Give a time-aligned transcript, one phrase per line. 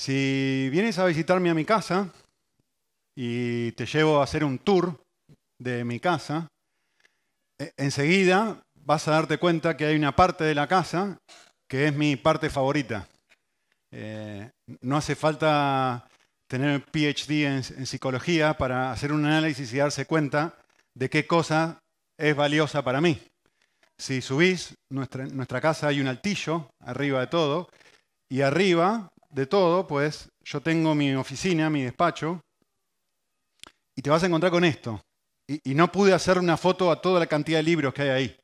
[0.00, 2.10] Si vienes a visitarme a mi casa
[3.14, 4.98] y te llevo a hacer un tour
[5.58, 6.48] de mi casa,
[7.58, 11.18] e- enseguida vas a darte cuenta que hay una parte de la casa
[11.68, 13.08] que es mi parte favorita.
[13.92, 14.48] Eh,
[14.80, 16.08] no hace falta
[16.48, 20.56] tener PhD en, psicología para hacer un análisis y darse cuenta
[20.94, 21.78] de qué cosa
[22.18, 23.20] es valiosa para mí.
[23.98, 27.68] Si subís, nuestra, nuestra casa hay un altillo arriba de todo,
[28.30, 32.40] y arriba de todo, pues yo tengo mi oficina, mi despacho,
[33.96, 35.00] y te vas a encontrar con esto.
[35.46, 38.36] Y, no pude hacer una foto a toda la cantidad de libros que hay ahí.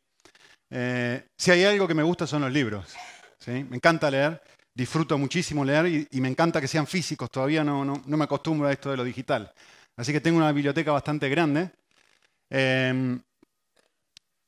[0.70, 2.96] Eh, si hay algo que me gusta son los libros.
[3.38, 3.64] ¿sí?
[3.70, 4.42] Me encanta leer,
[4.74, 7.30] disfruto muchísimo leer y, me encanta que sean físicos.
[7.30, 9.52] Todavía no, no, me acostumbro a esto de lo digital.
[9.96, 11.70] Así que tengo una biblioteca bastante grande.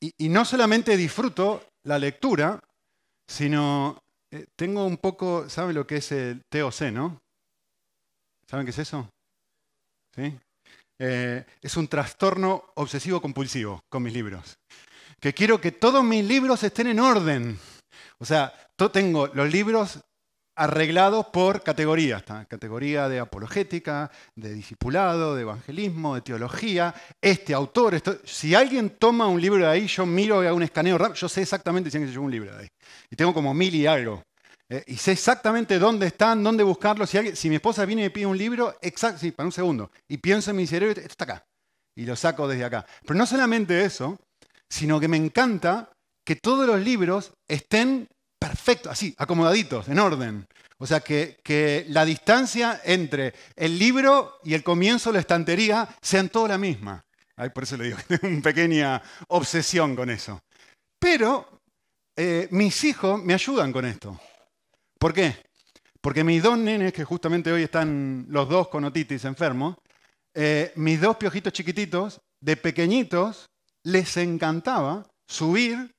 [0.01, 2.59] Y, y, no solamente disfruto la lectura,
[3.25, 7.21] sino eh, tengo un poco, ¿saben lo que es el TOC, no?
[8.47, 9.09] ¿Saben qué es eso?
[10.15, 10.37] ¿Sí?
[10.99, 14.57] Eh, es un trastorno obsesivo compulsivo con mis libros.
[15.19, 17.59] Que quiero que todos mis libros estén en orden.
[18.19, 18.53] O sea,
[18.91, 19.99] tengo los libros
[20.59, 22.21] arreglados por categorías.
[22.49, 26.93] Categoría de apologética, de discipulado, de evangelismo, de teología.
[27.21, 30.97] Este autor, si alguien toma un libro de ahí, yo miro y hago un escaneo
[30.97, 32.67] rápido, yo sé exactamente si alguien se llevó un libro de ahí.
[33.09, 34.21] Y tengo como mil y algo.
[34.67, 37.07] Eh, y sé exactamente dónde están, dónde buscarlo.
[37.07, 40.17] Si mi esposa viene y me pide un libro, exacto, sí, para un segundo, y
[40.17, 41.45] pienso en mi cerebro, esto está acá.
[41.95, 42.85] Y lo saco desde acá.
[43.05, 44.19] Pero no solamente eso,
[44.69, 45.89] sino que me encanta
[46.25, 48.09] que todos los libros estén
[48.39, 50.47] perfectos, así, acomodaditos, en orden.
[50.77, 55.89] O sea, que, que, la distancia entre el libro y el comienzo de la estantería
[56.01, 57.03] sean toda la misma.
[57.35, 60.41] Ay, por eso le digo, tengo una pequeña obsesión con eso.
[60.99, 61.61] Pero
[62.15, 64.19] eh, mis hijos me ayudan con esto.
[64.99, 65.37] ¿Por qué?
[66.01, 69.77] Porque mis dos nenes, que justamente hoy están los dos con otitis enfermos,
[70.33, 73.49] eh, mis dos piojitos chiquititos, de pequeñitos,
[73.83, 75.91] les encantaba subir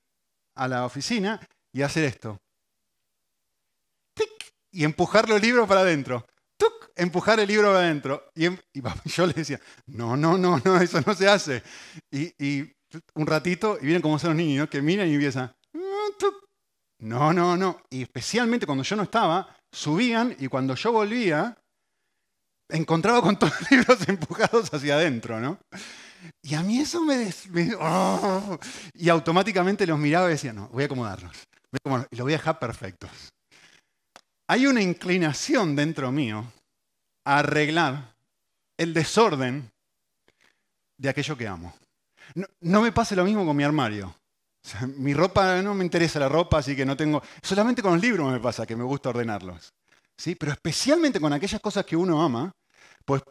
[0.54, 1.40] a la oficina
[1.72, 2.40] y hacer esto.
[4.14, 4.28] ¡Tic!
[4.72, 6.26] Y empujar los libros para adentro.
[6.56, 6.90] ¡Tuc!
[6.96, 8.30] Empujar el libro para adentro.
[8.34, 11.62] Y, y, yo les decía, no, no, no, no, eso no se hace.
[12.10, 12.72] Y,
[13.14, 15.54] un ratito, y vienen como son los niños, que miran y empiezan,
[16.18, 16.34] ¡Tuc!
[16.98, 17.82] no, no, no.
[17.88, 21.56] Y especialmente cuando yo no estaba, subían y cuando yo volvía,
[22.68, 25.58] encontraba con todos los libros empujados hacia adentro, ¿no?
[26.42, 27.32] Y a mí eso me...
[27.50, 28.58] me oh,
[28.94, 31.36] y automáticamente los miraba y decía, no, voy a acomodarlos.
[31.72, 33.10] Y los voy a dejar perfectos.
[34.48, 36.44] Hay una inclinación dentro mío
[37.24, 38.14] a arreglar
[38.76, 39.70] el desorden
[40.98, 41.74] de aquello que amo.
[42.60, 44.14] No, me pase lo mismo con mi armario.
[44.82, 47.22] O mi ropa, no me interesa la ropa, así que no tengo...
[47.42, 49.72] Solamente con los libros me pasa que me gusta ordenarlos.
[50.16, 50.34] ¿sí?
[50.34, 52.52] Pero especialmente con aquellas cosas que uno ama,
[53.04, 53.22] pues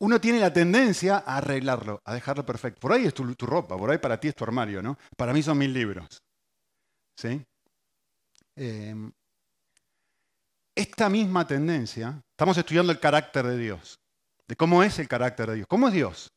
[0.00, 2.80] uno tiene la tendencia a arreglarlo, a dejarlo perfecto.
[2.80, 4.98] Por ahí es tu, tu, ropa, por ahí para ti es tu armario, ¿no?
[5.16, 6.22] Para mí son mis libros.
[7.16, 7.40] ¿Sí?
[8.56, 8.94] Eh,
[10.74, 13.98] esta misma tendencia, estamos estudiando el carácter de Dios,
[14.48, 16.32] de cómo es el carácter de Dios, cómo es Dios.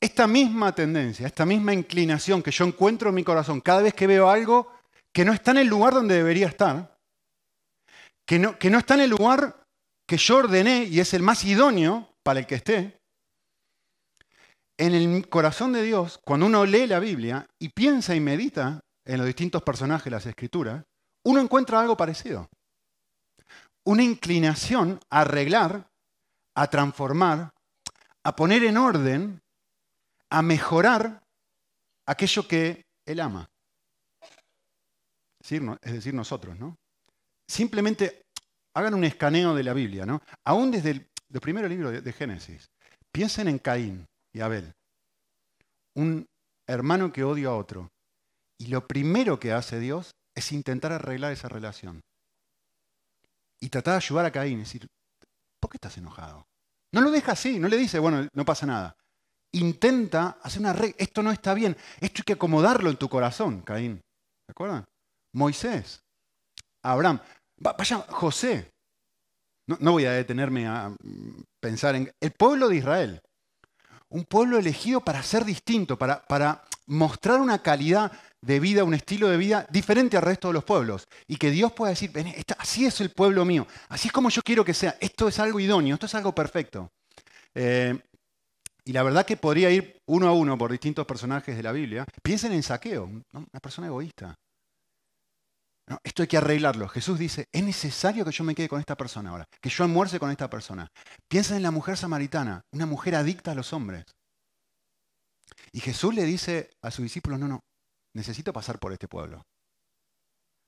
[0.00, 4.06] Esta misma tendencia, esta misma inclinación que yo encuentro en mi corazón cada vez que
[4.06, 4.70] veo algo
[5.12, 6.96] que no está en el lugar donde debería estar,
[8.26, 9.64] que no, que no está en el lugar
[10.06, 12.98] que yo ordené y es el más idóneo para el que esté,
[14.78, 19.16] en el corazón de Dios, cuando uno lee la Biblia y piensa y medita en
[19.16, 20.84] los distintos personajes de las Escrituras,
[21.24, 22.48] uno encuentra algo parecido.
[23.84, 25.90] Una inclinación a arreglar,
[26.54, 27.50] a transformar,
[28.22, 29.40] a poner en orden,
[30.30, 31.22] a mejorar
[32.06, 33.48] aquello que Él ama.
[35.40, 36.76] Es decir, nosotros, ¿no?
[37.48, 38.26] Simplemente
[38.74, 40.20] hagan un escaneo de la Biblia, ¿no?
[40.44, 41.08] Aún desde el,
[41.40, 42.68] primer libro de Génesis.
[43.10, 44.74] Piensen en Caín y Abel.
[45.94, 46.26] Un
[46.66, 47.88] hermano que odia a otro.
[48.58, 52.00] Y lo primero que hace Dios es intentar arreglar esa relación.
[53.60, 54.60] Y tratar de ayudar a Caín.
[54.60, 54.88] Es decir,
[55.60, 56.46] ¿por qué estás enojado?
[56.92, 58.96] No lo deja así, no le dice, bueno, no pasa nada.
[59.52, 60.96] Intenta hacer una regla.
[60.98, 61.76] Esto no está bien.
[62.00, 64.00] Esto hay que acomodarlo en tu corazón, Caín.
[64.46, 64.84] ¿Se acuerdan?
[65.32, 66.02] Moisés,
[66.82, 67.20] Abraham.
[67.56, 68.70] Vaya, José.
[69.66, 70.94] No, no, voy a detenerme a
[71.60, 73.22] pensar en el pueblo de Israel.
[74.08, 79.28] Un pueblo elegido para ser distinto, para, para mostrar una calidad de vida, un estilo
[79.28, 81.06] de vida diferente al resto de los pueblos.
[81.26, 82.10] Y que Dios pueda decir,
[82.58, 84.96] así es el pueblo mío, así es como yo quiero que sea.
[85.00, 86.90] Esto es algo idóneo, esto es algo perfecto.
[87.54, 87.98] Eh,
[88.84, 92.06] y la verdad que podría ir uno a uno por distintos personajes de la Biblia.
[92.22, 93.40] Piensen en Saqueo, ¿no?
[93.52, 94.34] una persona egoísta.
[96.02, 96.88] Esto hay que arreglarlo.
[96.88, 100.18] Jesús dice, es necesario que yo me quede con esta persona ahora, que yo almuerce
[100.18, 100.90] con esta persona.
[101.28, 104.04] Piensa en la mujer samaritana, una mujer adicta a los hombres.
[105.72, 107.60] Y Jesús le dice a sus discípulos, no, no,
[108.14, 109.42] necesito pasar por este pueblo.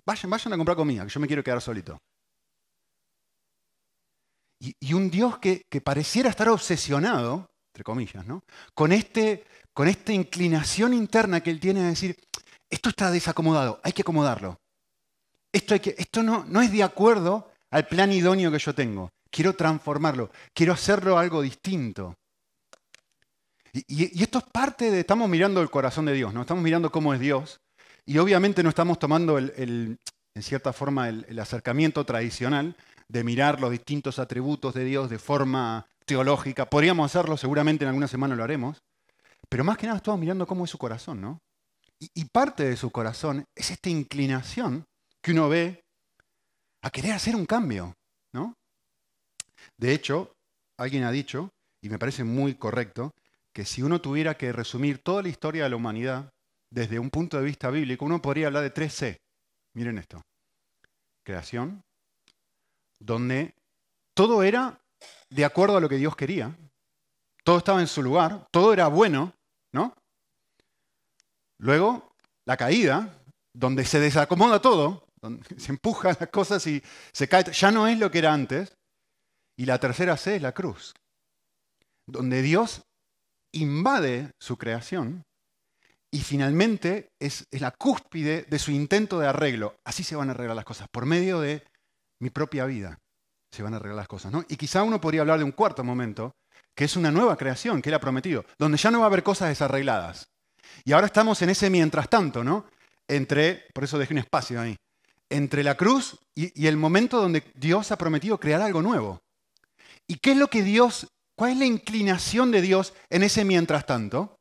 [0.04, 1.98] Vayan, vayan a comprar comida, que yo me quiero quedar solito.
[4.62, 8.44] Y, un Dios que, pareciera estar obsesionado, entre comillas, ¿no?
[8.74, 12.16] con, este, con esta inclinación interna que él tiene a decir,
[12.68, 14.58] esto está desacomodado, hay que acomodarlo.
[15.52, 19.10] Esto, esto no, no es de acuerdo al plan idóneo que yo tengo.
[19.30, 22.16] Quiero transformarlo, quiero hacerlo algo distinto.
[23.72, 26.42] Y, esto es parte de, estamos mirando el corazón de Dios, ¿no?
[26.42, 27.60] Estamos mirando cómo es Dios.
[28.04, 29.98] Y obviamente no estamos tomando, el,
[30.34, 32.76] en cierta forma, el, acercamiento tradicional
[33.08, 36.68] de mirar los distintos atributos de Dios de forma teológica.
[36.68, 38.82] Podríamos hacerlo, seguramente en alguna semana lo haremos.
[39.48, 41.40] Pero más que nada estamos mirando cómo es su corazón, ¿no?
[41.98, 44.86] Y, parte de su corazón es esta inclinación
[45.22, 45.84] que uno ve
[46.82, 47.94] a querer hacer un cambio,
[48.32, 48.54] ¿no?
[49.76, 50.32] De hecho,
[50.78, 51.50] alguien ha dicho,
[51.82, 53.12] y me parece muy correcto,
[53.52, 56.32] que si uno tuviera que resumir toda la historia de la humanidad
[56.70, 59.20] desde un punto de vista bíblico, uno podría hablar de tres C.
[59.74, 60.22] Miren esto.
[61.24, 61.82] Creación,
[62.98, 63.54] donde
[64.14, 64.80] todo era
[65.30, 66.56] de acuerdo a lo que Dios quería,
[67.44, 69.32] todo estaba en su lugar, todo era bueno,
[69.72, 69.94] ¿no?
[71.58, 72.12] Luego,
[72.46, 73.22] la caída,
[73.54, 76.82] donde se desacomoda todo, donde se empujan las cosas y
[77.12, 78.76] se cae, ya no es lo que era antes.
[79.56, 80.94] Y la tercera C es la cruz,
[82.06, 82.82] donde Dios
[83.52, 85.24] invade su creación
[86.12, 89.76] y finalmente es, la cúspide de su intento de arreglo.
[89.84, 91.62] Así se van a arreglar las cosas, por medio de
[92.20, 92.98] mi propia vida
[93.52, 94.32] se van a arreglar las cosas.
[94.32, 94.44] ¿no?
[94.48, 96.32] Y quizá uno podría hablar de un cuarto momento,
[96.74, 99.22] que es una nueva creación que él ha prometido, donde ya no va a haber
[99.22, 100.28] cosas desarregladas.
[100.84, 102.66] Y ahora estamos en ese mientras tanto, ¿no?
[103.08, 104.76] Entre, por eso dejé un espacio ahí,
[105.28, 109.20] entre la cruz y, y el momento donde Dios ha prometido crear algo nuevo.
[110.06, 111.08] ¿Y qué es lo que Dios
[111.40, 114.36] ¿Cuál es la inclinación de Dios en ese mientras tanto?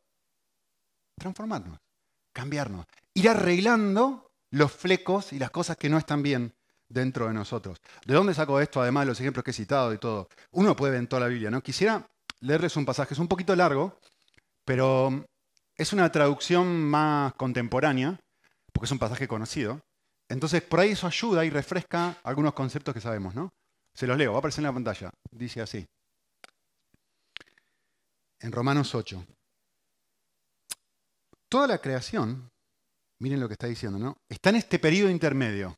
[1.18, 1.78] Transformarnos,
[2.34, 6.54] cambiarnos, ir arreglando los flecos y las cosas que no están bien
[6.90, 7.78] dentro de nosotros.
[8.06, 8.82] ¿De dónde saco esto?
[8.82, 10.28] Además de los ejemplos que he citado y todo.
[10.52, 11.64] Uno puede ver en toda la Biblia, ¿no?
[11.64, 12.06] Quisiera
[12.42, 13.98] leerles un pasaje, es un poquito largo,
[14.66, 15.24] pero
[15.78, 18.20] es una traducción más contemporánea,
[18.74, 19.80] porque es un pasaje conocido.
[20.28, 23.52] Entonces, por ahí eso ayuda y refresca algunos conceptos que sabemos, ¿no?
[23.96, 25.12] Se los leo, va a aparecer en la pantalla.
[25.32, 25.88] Dice así
[28.40, 29.26] en Romanos 8.
[31.50, 32.50] Toda la creación,
[33.20, 34.18] miren lo que está diciendo, ¿no?
[34.30, 35.76] Está en este periodo intermedio.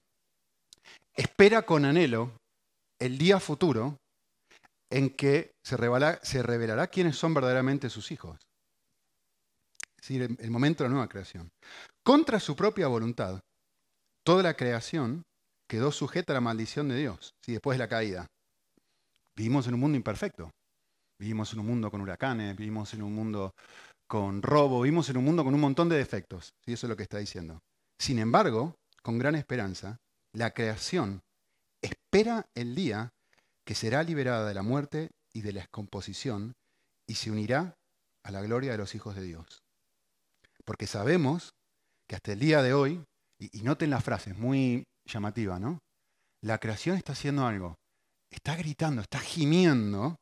[1.13, 2.38] Espera con anhelo
[3.00, 3.98] el día futuro
[4.90, 8.38] en que se revelará, quiénes son verdaderamente sus hijos.
[9.98, 11.50] Es decir, el momento de la nueva creación.
[12.04, 13.40] Contra su propia voluntad,
[14.25, 15.24] toda la creación
[15.69, 17.54] quedó sujeta a la maldición de Dios, ¿sí?
[17.54, 18.28] después de la caída.
[19.38, 20.52] Vivimos en un mundo imperfecto.
[21.21, 23.53] Vivimos en un mundo con huracanes, vivimos en un mundo
[24.07, 26.56] con robo, vivimos en un mundo con un montón de defectos.
[26.65, 27.62] Y Eso es lo que está diciendo.
[28.00, 28.73] Sin embargo,
[29.03, 30.00] con gran esperanza,
[30.33, 31.21] la creación
[31.83, 33.12] espera el día
[33.68, 36.53] que será liberada de la muerte y de la descomposición
[37.07, 37.75] y se unirá
[38.23, 39.62] a la gloria de los hijos de Dios.
[40.66, 41.54] Porque sabemos
[42.09, 43.06] que hasta el día de hoy,
[43.37, 45.78] y, y noten la frase, es muy llamativa, ¿no?
[46.42, 47.75] La creación está haciendo algo,
[48.31, 50.18] está gritando, está gimiendo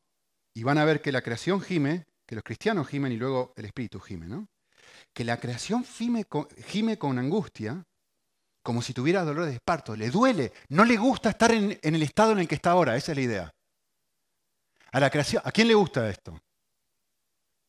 [0.54, 3.64] y van a ver que la creación gime, que los cristianos gimen y luego el
[3.66, 4.48] Espíritu gime, ¿no?
[5.12, 7.84] Que la creación gime con, angustia,
[8.62, 12.02] como si tuviera dolor de esparto, le duele, no le gusta estar en, en el
[12.02, 13.50] estado en el que está ahora, esa es la idea.
[14.92, 16.38] A la creación, ¿a quién le gusta esto?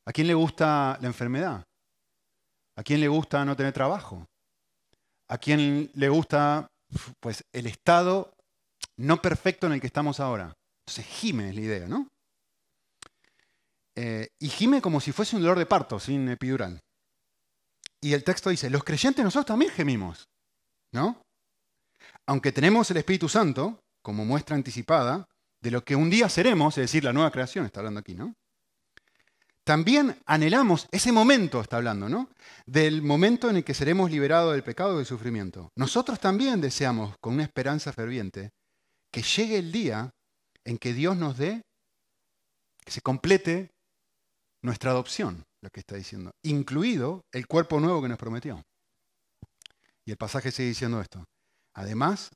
[0.05, 1.63] ¿A quién le gusta la enfermedad?
[2.75, 4.25] ¿A quién le gusta no tener trabajo?
[5.29, 6.67] ¿A quién le gusta
[7.19, 8.33] pues, el estado
[8.97, 10.53] no perfecto en el que estamos ahora?
[10.85, 12.10] Entonces gime es la idea, ¿no?
[13.95, 16.79] Eh, y gime como si fuese un dolor de parto, sin epidural.
[18.01, 20.27] Y el texto dice, los creyentes nosotros también gemimos,
[20.91, 21.21] ¿no?
[22.25, 25.27] Aunque tenemos el Espíritu Santo como muestra anticipada
[25.61, 28.33] de lo que un día seremos, es decir, la nueva creación, está hablando aquí, ¿no?
[29.63, 32.29] También anhelamos ese momento, está hablando, ¿no?
[32.65, 35.69] Del momento en el que seremos liberados del pecado y del sufrimiento.
[35.75, 38.49] Nosotros también deseamos, con una esperanza ferviente,
[39.11, 40.09] que llegue el día
[40.65, 41.61] en que Dios nos dé,
[42.83, 43.69] que se complete
[44.63, 48.63] nuestra adopción, lo que está diciendo, incluido el cuerpo nuevo que nos prometió.
[50.05, 51.25] Y el pasaje sigue diciendo esto.
[51.75, 52.31] Además,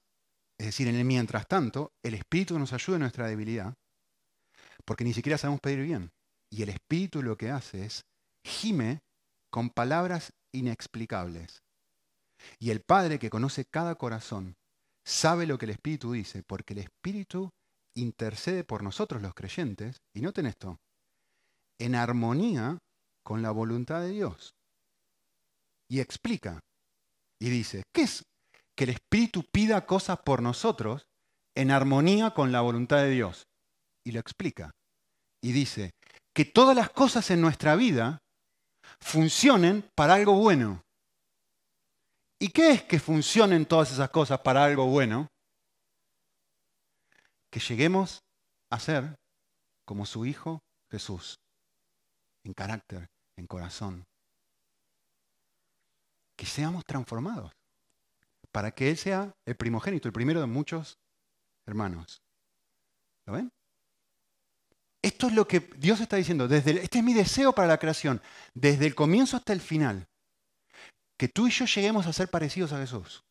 [0.60, 3.74] es decir, en el mientras tanto, el Espíritu nos ayuda en nuestra debilidad,
[4.86, 6.12] porque ni siquiera sabemos pedir bien.
[6.52, 8.06] Y el Espíritu lo que hace es
[8.46, 9.02] gime
[9.52, 11.64] con palabras inexplicables.
[12.60, 14.56] Y el Padre que conoce cada corazón
[15.06, 17.52] sabe lo que el Espíritu dice, porque el Espíritu
[17.96, 20.78] intercede por nosotros los creyentes, y noten esto,
[21.80, 22.78] en armonía
[23.24, 24.54] con la voluntad de Dios.
[25.90, 26.60] Y explica,
[27.40, 28.24] y dice, ¿qué es
[28.76, 31.06] que el Espíritu pida cosas por nosotros
[31.56, 33.44] en armonía con la voluntad de Dios?
[34.04, 34.72] Y lo explica.
[35.42, 35.92] Y dice,
[36.34, 38.20] que todas las cosas en nuestra vida
[39.00, 40.84] funcionen para algo bueno.
[42.40, 45.28] ¿Y qué es que funcionen todas esas cosas para algo bueno?
[47.50, 48.20] Que lleguemos
[48.70, 49.16] a ser
[49.86, 50.60] como su Hijo
[50.92, 51.36] Jesús,
[52.46, 54.06] en carácter, en corazón.
[56.38, 57.52] Que seamos transformados
[58.52, 60.98] para que Él sea el primogénito, el primero de muchos
[61.66, 62.22] hermanos.
[63.26, 63.52] ¿Lo ven?
[65.02, 66.48] Esto es lo que Dios está diciendo.
[66.48, 68.22] Desde este es mi deseo para la creación,
[68.54, 70.08] desde el comienzo hasta el final
[71.18, 73.25] que tú y yo lleguemos a ser parecidos a Jesús.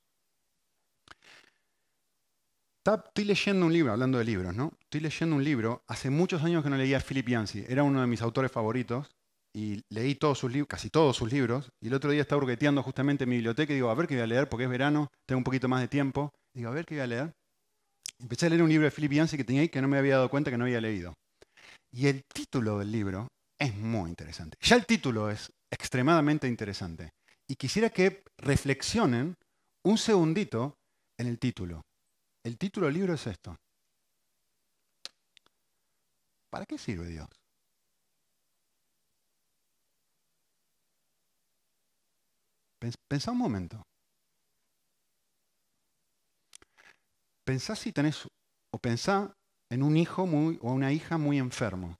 [2.86, 4.72] Estoy leyendo un libro, hablando de libros, ¿no?
[4.78, 8.02] Estoy leyendo un libro, hace muchos años que no leía a Philip Yancey, era uno
[8.02, 9.10] de mis autores favoritos,
[9.56, 12.82] y leí todos sus libros, casi todos sus libros, y el otro día estaba burgueteando
[12.82, 15.10] justamente en mi biblioteca y digo, a ver qué voy a leer, porque es verano,
[15.26, 17.32] tengo un poquito más de tiempo, digo, a ver qué voy a leer.
[18.18, 20.16] Empecé a leer un libro de Philip Yancey que tenía ahí que no me había
[20.16, 21.14] dado cuenta que no había leído.
[21.90, 24.58] Y el título del libro es muy interesante.
[24.60, 27.10] Ya el título es extremadamente interesante.
[27.48, 29.36] Y quisiera que reflexionen
[29.84, 30.74] un segundito
[31.18, 31.82] en el título.
[32.44, 33.56] El título del libro es esto.
[36.50, 37.26] ¿Para qué sirve Dios?
[43.08, 43.82] Pensá un momento.
[47.46, 48.26] Pensá si tenés,
[48.70, 49.34] o pensá
[49.70, 51.96] en un hijo muy, o una hija muy enfermo.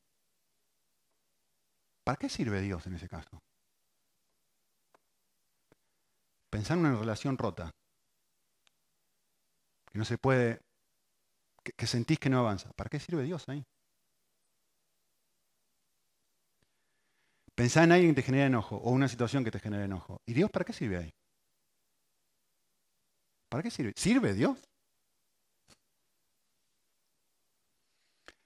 [2.04, 3.38] ¿Para qué sirve Dios en ese caso?
[6.50, 7.70] Pensar en una relación rota,
[9.94, 10.60] que no se puede,
[11.62, 12.68] que, sentís que no avanza.
[12.72, 13.64] ¿Para qué sirve Dios ahí?
[17.54, 20.20] Pensar en alguien que te genera enojo o una situación que te genera enojo.
[20.26, 21.10] ¿Y Dios para qué sirve ahí?
[23.48, 23.92] ¿Para qué sirve?
[23.94, 24.58] ¿Sirve Dios?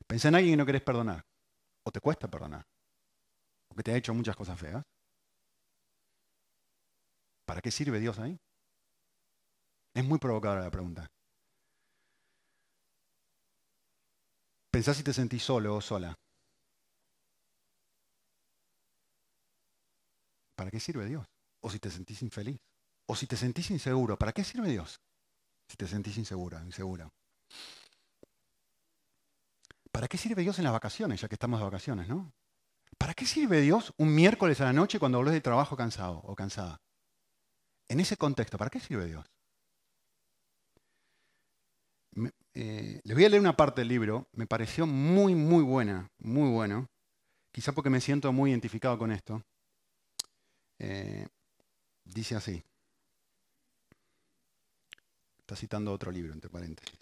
[0.06, 1.22] Pensá en alguien que no querés perdonar
[1.86, 2.62] o te cuesta perdonar
[3.70, 4.82] o que te ha hecho muchas cosas feas.
[7.46, 8.36] ¿Para qué sirve Dios ahí?
[9.94, 11.08] Es muy provocadora la pregunta.
[14.78, 16.14] Pensá si te sentís solo o sola.
[20.54, 21.26] ¿Para qué sirve Dios?
[21.64, 22.60] O si te sentís infeliz.
[23.08, 24.16] O si te sentís inseguro.
[24.16, 25.00] ¿Para qué sirve Dios?
[25.68, 27.08] Si te sentís insegura, insegura.
[29.90, 32.32] ¿Para qué sirve Dios en las vacaciones, ya que estamos de vacaciones, no?
[32.98, 36.36] ¿Para qué sirve Dios un miércoles a la noche cuando volvés de trabajo cansado o
[36.36, 36.80] cansada?
[37.88, 39.26] En ese contexto, ¿para qué sirve Dios?
[42.60, 46.50] Eh, les voy a leer una parte del libro, me pareció muy, muy buena, muy
[46.50, 46.88] bueno,
[47.52, 49.40] quizá porque me siento muy identificado con esto.
[50.80, 51.28] Eh,
[52.04, 52.60] dice así,
[55.38, 56.98] está citando otro libro, entre paréntesis.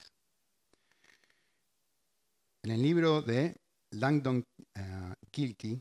[2.62, 3.56] En el libro de
[3.92, 5.80] Langdon uh, Gilkey,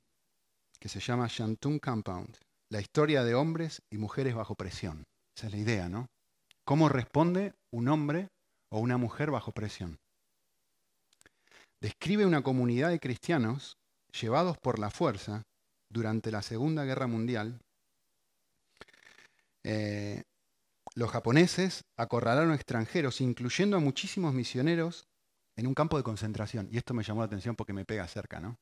[0.79, 2.37] que se llama Shantung Compound,
[2.69, 5.03] la historia de hombres y mujeres bajo presión.
[5.35, 6.07] Esa es la idea, ¿no?
[6.63, 8.29] ¿Cómo responde un hombre
[8.69, 9.99] o una mujer bajo presión?
[11.81, 13.77] Describe una comunidad de cristianos
[14.19, 15.43] llevados por la fuerza
[15.89, 17.59] durante la Segunda Guerra Mundial.
[19.63, 20.23] Eh,
[20.95, 25.07] los japoneses acorralaron extranjeros, incluyendo a muchísimos misioneros,
[25.57, 26.67] en un campo de concentración.
[26.71, 28.57] Y esto me llamó la atención porque me pega cerca, ¿no?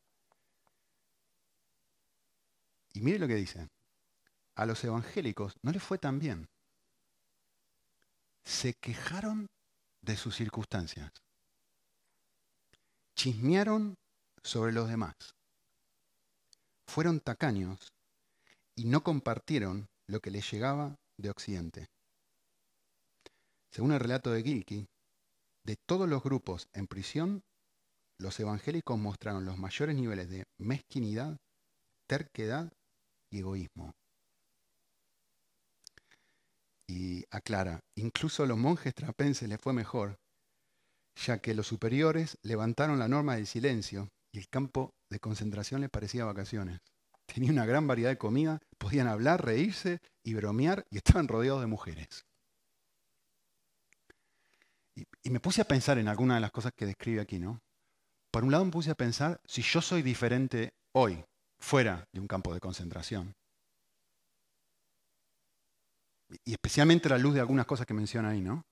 [2.93, 3.67] Y mire lo que dice
[4.55, 6.47] a los evangélicos no les fue tan bien.
[8.43, 9.47] Se quejaron
[10.03, 11.11] de sus circunstancias.
[13.15, 13.95] Chismearon
[14.43, 15.15] sobre los demás.
[16.87, 17.93] Fueron tacaños
[18.75, 21.87] y no compartieron lo que les llegaba de Occidente.
[23.71, 24.87] Según el relato de Gilkey,
[25.63, 27.43] de todos los grupos en prisión,
[28.19, 31.37] los evangélicos mostraron los mayores niveles de mezquinidad,
[32.07, 32.71] terquedad
[33.31, 33.93] y egoísmo
[36.87, 40.17] y aclara, incluso a los monjes trapenses les fue mejor,
[41.15, 45.89] ya que los superiores levantaron la norma del silencio y el campo de concentración les
[45.89, 46.79] parecía vacaciones.
[47.25, 51.67] Tenía una gran variedad de comida, podían hablar, reírse y bromear y estaban rodeados de
[51.67, 52.25] mujeres.
[54.95, 57.59] Y, y me puse a pensar en alguna de las cosas que describe aquí, ¿no?
[58.31, 61.23] Por un lado me puse a pensar si yo soy diferente hoy,
[61.59, 63.33] fuera de un campo de concentración,
[66.45, 68.63] y especialmente a la luz de algunas cosas que menciona ahí, ¿no?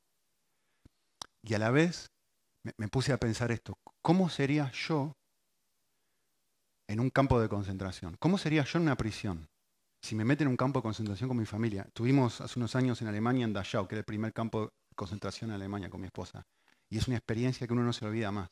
[1.43, 2.11] Y a la vez
[2.77, 5.13] me, puse a pensar esto, ¿cómo sería yo
[6.87, 8.15] en un campo de concentración?
[8.19, 9.47] ¿Cómo sería yo en una prisión?
[10.03, 11.87] Si me meten en un campo de concentración con mi familia.
[11.93, 15.51] Tuvimos hace unos años en Alemania, en Dachau, que era el primer campo de concentración
[15.51, 16.43] en Alemania con mi esposa.
[16.89, 18.49] Y es una experiencia que uno no se olvida más.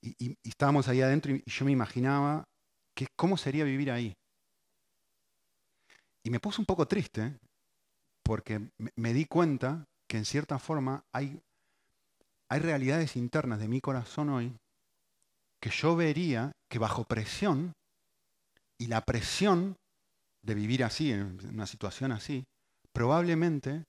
[0.00, 2.44] Y, estábamos ahí adentro y yo me imaginaba
[2.94, 4.14] que, cómo sería vivir ahí.
[6.24, 7.38] Y me puse un poco triste
[8.22, 11.40] porque me di cuenta que en cierta forma hay,
[12.48, 14.56] hay realidades internas de mi corazón hoy
[15.60, 17.72] que yo vería que bajo presión
[18.78, 19.76] y la presión
[20.42, 22.44] de vivir así, en una situación así,
[22.92, 23.84] probablemente,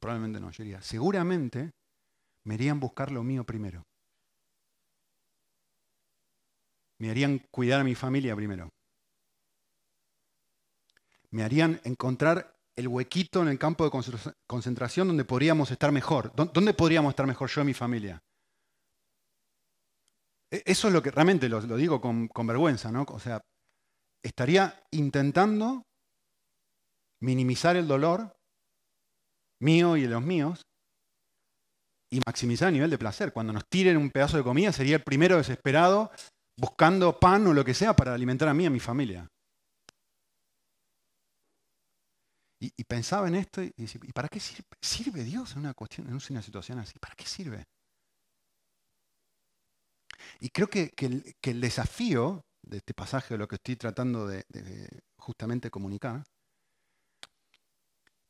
[0.00, 1.72] probablemente no, yo diría, seguramente
[2.44, 3.82] me harían buscar lo mío primero.
[6.98, 8.70] Me harían cuidar a mi familia primero.
[11.30, 16.32] Me harían encontrar el huequito en el campo de concentración donde podríamos estar mejor.
[16.34, 18.20] ¿Dónde podríamos estar mejor yo y mi familia?
[20.50, 23.04] E, eso es lo que realmente lo, digo con, con, vergüenza, ¿no?
[23.08, 23.40] O sea,
[24.22, 25.82] estaría intentando
[27.22, 28.34] minimizar el dolor
[29.60, 30.62] mío y de los míos
[32.10, 33.32] y maximizar el nivel de placer.
[33.32, 36.10] Cuando nos tiren un pedazo de comida sería el primero desesperado
[36.58, 39.28] buscando pan o lo que sea para alimentar a mí y a mi familia.
[42.62, 46.12] Y, pensaba en esto y, decía, ¿y para qué sirve, Dios en una, cuestión, en
[46.12, 46.98] una situación así?
[46.98, 47.66] ¿Para qué sirve?
[50.40, 54.44] Y creo que, el, desafío de este pasaje, de lo que estoy tratando de,
[55.16, 56.22] justamente comunicar,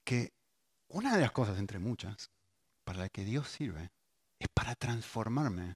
[0.04, 0.32] que
[0.90, 2.30] una de las cosas entre muchas
[2.84, 3.90] para la que Dios sirve
[4.38, 5.74] es para transformarme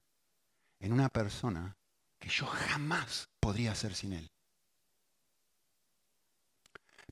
[0.79, 1.77] en una persona
[2.21, 4.31] que yo jamás podría ser sin Él.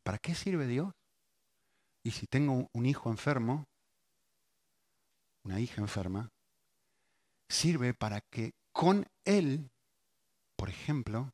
[0.04, 0.92] ¿Para qué sirve Dios?
[2.04, 3.64] Y si tengo un hijo enfermo,
[5.44, 6.28] una hija enferma,
[7.48, 9.70] sirve para que con él,
[10.56, 11.30] por ejemplo,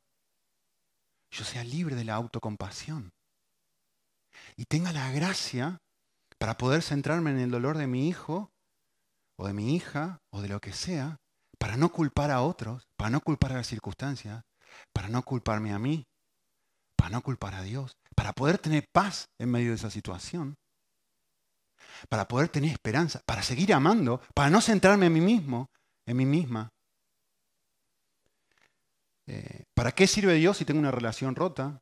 [1.31, 3.11] yo sea libre de la autocompasión
[4.55, 5.77] y tenga la gracia
[6.37, 8.51] para poder centrarme en el dolor de mi hijo
[9.37, 11.17] o de mi hija o de lo que sea,
[11.57, 14.43] para no culpar a otros, para no culpar a las circunstancias,
[14.93, 16.05] para no culparme a mí,
[16.97, 20.57] para no culpar a Dios, para poder tener paz en medio de esa situación,
[22.09, 25.67] para poder tener esperanza, para seguir amando, para no centrarme en mí mismo,
[26.05, 26.67] en mí misma.
[29.25, 31.79] Eh, ¿Para qué sirve Dios si tengo una relación rota?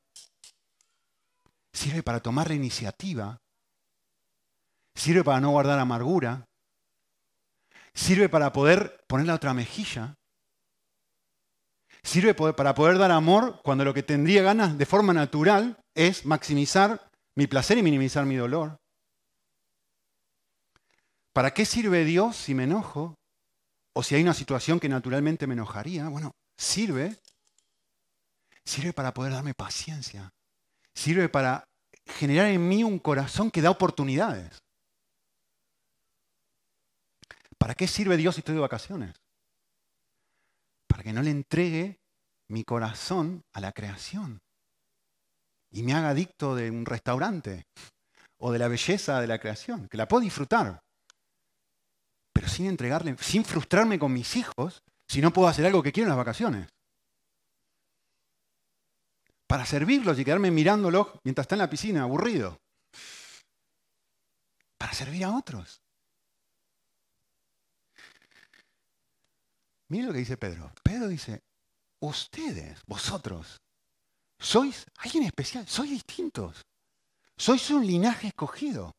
[1.73, 3.39] Sirve para tomar la iniciativa.
[4.93, 6.45] Sirve para no guardar amargura.
[7.95, 10.13] Sirve para poder poner la otra mejilla.
[12.07, 17.11] Sirve para poder dar amor cuando lo que tendría ganas de forma natural es maximizar
[17.35, 18.77] mi placer y minimizar mi dolor.
[21.33, 23.13] ¿Para qué sirve Dios si me enojo?
[23.91, 26.07] O si hay una situación que naturalmente me enojaría.
[26.07, 27.17] Bueno, sirve.
[28.63, 30.29] Sirve para poder darme paciencia.
[30.95, 31.65] Sirve para
[32.05, 34.57] generar en mí un corazón que da oportunidades.
[37.57, 39.13] ¿Para qué sirve Dios si estoy de vacaciones?
[40.97, 41.99] Para que no le entregue
[42.49, 44.41] mi corazón a la creación
[45.69, 47.67] y me haga adicto de un restaurante
[48.39, 50.81] o de la belleza de la creación, que la puedo disfrutar,
[52.33, 56.07] pero sin entregarle, sin frustrarme con mis hijos si no puedo hacer algo que quiero
[56.07, 56.67] en las vacaciones.
[59.45, 62.57] Para servirlos y quedarme mirándolos mientras está en la piscina, aburrido.
[64.79, 65.79] Para servir a otros.
[69.89, 70.71] Miren lo que dice Pedro.
[70.83, 71.43] Pedro dice,
[71.99, 73.57] ustedes, vosotros,
[74.39, 76.61] sois alguien especial, sois distintos.
[77.37, 78.91] Sois un linaje escogido.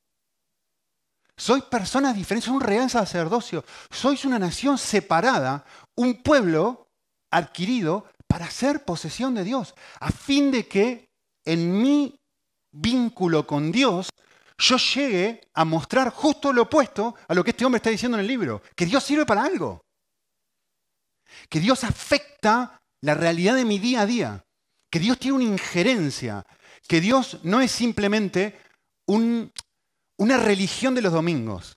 [1.36, 3.64] Sois personas diferentes, sois un real sacerdocio.
[3.90, 5.64] Sois una nación separada,
[5.96, 6.88] un pueblo
[7.30, 11.08] adquirido para ser posesión de Dios, a fin de que
[11.44, 12.18] en mi
[12.72, 14.08] vínculo con Dios
[14.58, 18.22] yo llegue a mostrar justo lo opuesto a lo que este hombre está diciendo en
[18.22, 19.80] el libro, que Dios sirve para algo
[21.48, 24.44] que Dios afecta la realidad de mi día a día,
[24.90, 26.44] que Dios tiene una injerencia,
[26.86, 28.58] que Dios no es simplemente
[29.06, 31.76] una religión de los domingos.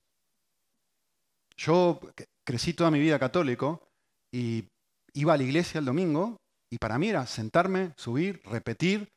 [1.57, 1.99] Yo
[2.43, 3.87] crecí toda mi vida católico
[4.31, 4.65] y
[5.13, 6.37] iba a la iglesia el domingo
[6.69, 9.09] y para mí era sentarme, subir, repetir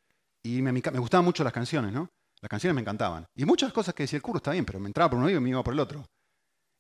[0.42, 2.10] y me, gustaban mucho las canciones, ¿no?
[2.42, 3.24] Las canciones me encantaban.
[3.34, 5.40] Y muchas cosas que decía el curro está bien, pero me entraba por un oído
[5.40, 6.04] y me iba por el otro.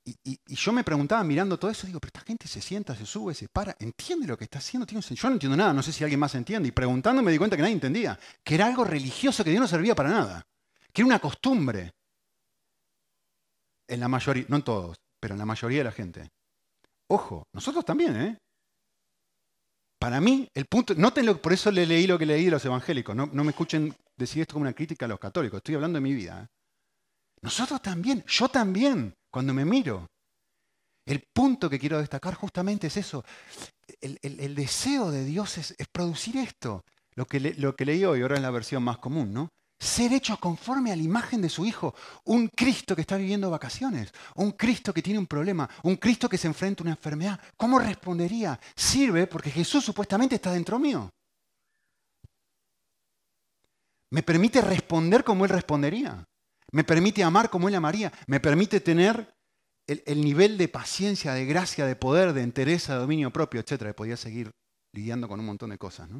[0.06, 3.34] Y, yo me preguntaba mirando todo eso, digo, pero esta gente se sienta, se sube,
[3.34, 4.86] se para, ¿entiende lo que está haciendo?
[4.86, 6.68] Yo no entiendo nada, no sé si alguien más entiende.
[6.68, 9.68] Y preguntando me di cuenta que nadie entendía, que era algo religioso que Dios no
[9.68, 10.46] servía para nada,
[10.92, 11.92] que era una costumbre.
[13.88, 16.30] En la mayoría, no en todos, pero en la mayoría de la gente.
[17.08, 18.38] Ojo, nosotros también, ¿eh?
[19.98, 23.16] Para mí, el punto, nótenlo, por eso le leí lo que leí de los evangélicos,
[23.16, 26.12] no, me escuchen decir esto como una crítica a los católicos, estoy hablando de mi
[26.12, 26.42] vida.
[26.42, 26.53] ¿eh?
[27.44, 30.06] Nosotros también, yo también, cuando me miro.
[31.04, 33.22] El punto que quiero destacar justamente es eso.
[34.00, 36.80] El, deseo de Dios es, producir esto.
[37.14, 39.50] Lo que, leí hoy, ahora es la versión más común, ¿no?
[39.78, 41.94] ser hecho conforme a la imagen de su Hijo.
[42.24, 46.38] Un Cristo que está viviendo vacaciones, un Cristo que tiene un problema, un Cristo que
[46.38, 47.38] se enfrenta a una enfermedad.
[47.58, 48.58] ¿Cómo respondería?
[48.74, 51.10] Sirve porque Jesús supuestamente está dentro mío.
[54.12, 56.24] Me permite responder como Él respondería.
[56.74, 58.12] Me permite amar como Él amaría.
[58.26, 59.32] Me permite tener
[59.86, 63.94] el, nivel de paciencia, de gracia, de poder, de entereza, de dominio propio, etc.
[63.94, 64.50] Podía seguir
[64.92, 66.10] lidiando con un montón de cosas.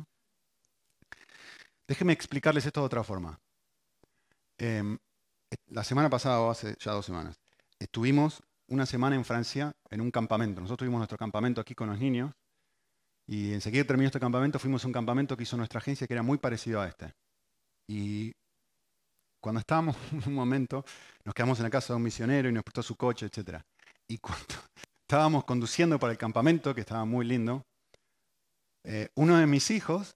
[1.89, 3.37] Déjenme explicarles esto de otra forma.
[4.57, 4.97] Em,
[5.71, 7.35] la semana pasada, o hace ya dos semanas,
[7.81, 10.61] estuvimos una semana en Francia en un campamento.
[10.61, 12.33] Nosotros tuvimos nuestro campamento aquí con los niños
[13.27, 16.23] y enseguida terminó este campamento, fuimos a un campamento que hizo nuestra agencia que era
[16.23, 17.13] muy parecido a este.
[17.89, 18.35] Y
[19.45, 20.87] cuando estábamos en un momento,
[21.23, 23.61] nos quedamos en la casa de un misionero y nos prestó su coche, etc.
[24.09, 24.55] Y cuando
[25.07, 27.63] estábamos conduciendo para el campamento, que estaba muy lindo,
[28.85, 30.15] eh, uno de mis hijos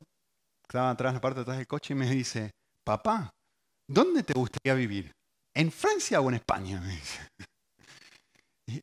[0.67, 2.53] estaba atrás, en la parte de atrás del coche y me dice,
[2.85, 3.31] papá,
[3.87, 5.12] ¿dónde te gustaría vivir?
[5.55, 6.83] ¿En Francia o en España?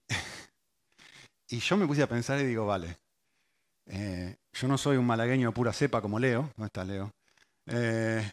[1.47, 2.97] Y, yo me puse a pensar y digo, vale,
[3.85, 7.11] eh, yo no soy un malagueño de pura cepa como Leo, ¿dónde está Leo?
[7.67, 8.31] Eh,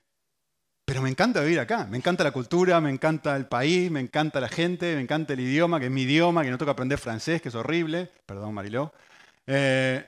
[0.85, 4.41] pero me encanta vivir acá, me encanta la cultura, me encanta el país, me encanta
[4.41, 7.41] la gente, me encanta el idioma, que es mi idioma, que no toca aprender francés,
[7.41, 8.93] que es horrible, perdón Mariló.
[9.47, 10.05] Eh,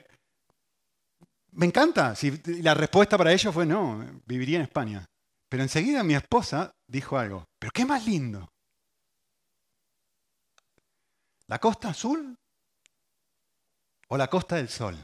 [1.52, 2.32] me encanta, si
[2.62, 5.04] la respuesta para ellos fue no, viviría en España.
[5.48, 8.50] Pero enseguida mi esposa dijo algo, pero qué más lindo.
[11.46, 12.36] ¿La costa azul
[14.08, 14.96] o la costa del sol?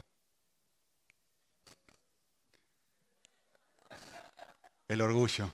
[4.89, 5.49] El orgullo.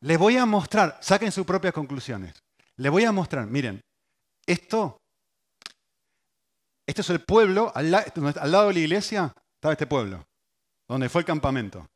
[0.00, 2.34] Les voy a mostrar, saquen sus propias conclusiones.
[2.76, 3.80] Les voy a mostrar, miren,
[4.46, 4.98] esto,
[6.86, 10.24] esto es el pueblo, al, lado de la iglesia estaba este pueblo,
[10.88, 11.86] donde fue el campamento.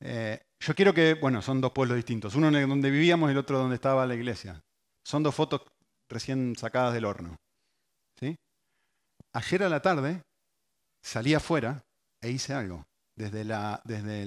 [0.00, 3.58] Eh, yo quiero que, bueno, son dos pueblos distintos, uno donde vivíamos y el otro
[3.58, 4.62] donde estaba la iglesia.
[5.04, 5.62] Son dos fotos
[6.08, 7.36] recién sacadas del horno.
[8.18, 8.36] ¿sí?
[9.32, 10.22] Ayer a la tarde
[11.02, 11.82] salí afuera
[12.22, 12.84] e hice algo
[13.16, 14.22] desde, la, desde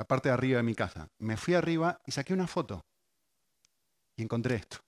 [0.00, 1.06] la parte de arriba de mi casa.
[1.18, 2.80] Me fui arriba y saqué una foto
[4.16, 4.78] y encontré esto.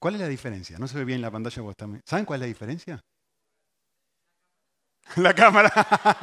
[0.00, 0.76] ¿Cuál es la diferencia?
[0.76, 1.62] No se ve bien la pantalla.
[2.04, 3.00] ¿Saben cuál es la diferencia?
[5.16, 5.70] La cámara.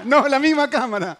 [0.06, 1.18] No, la misma cámara.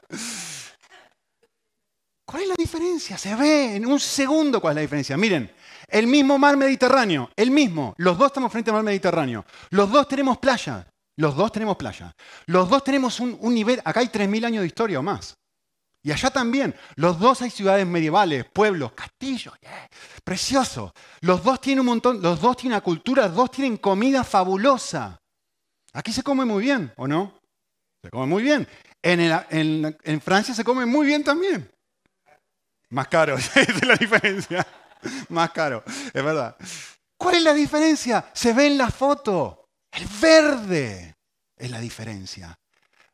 [2.26, 3.18] ¿Cuál es la diferencia?
[3.18, 5.16] Se ve en un segundo cuál es la diferencia.
[5.16, 5.50] Miren,
[5.88, 7.94] el mismo mar Mediterráneo, el mismo.
[7.98, 9.46] Los dos estamos frente al mar Mediterráneo.
[9.70, 10.91] Los dos tenemos playa.
[11.22, 12.16] Los dos tenemos playa.
[12.48, 15.38] Los dos tenemos un, nivel, acá hay 3.000 años de historia o más.
[16.02, 16.76] Y allá también.
[16.96, 19.54] Los dos hay ciudades medievales, pueblos, castillos.
[20.24, 20.92] Precioso.
[21.20, 25.22] Los dos tienen un montón, los dos tienen una cultura, los dos tienen comida fabulosa.
[25.94, 27.38] Aquí se come muy bien, ¿o no?
[28.02, 28.68] Se come muy bien.
[29.04, 31.70] En, Francia se come muy bien también.
[32.90, 34.66] Más caro, esa es la diferencia.
[35.30, 36.56] Más caro, es verdad.
[37.16, 38.26] ¿Cuál es la diferencia?
[38.34, 39.60] Se ve en la foto.
[39.92, 41.11] El verde
[41.62, 42.60] es la diferencia.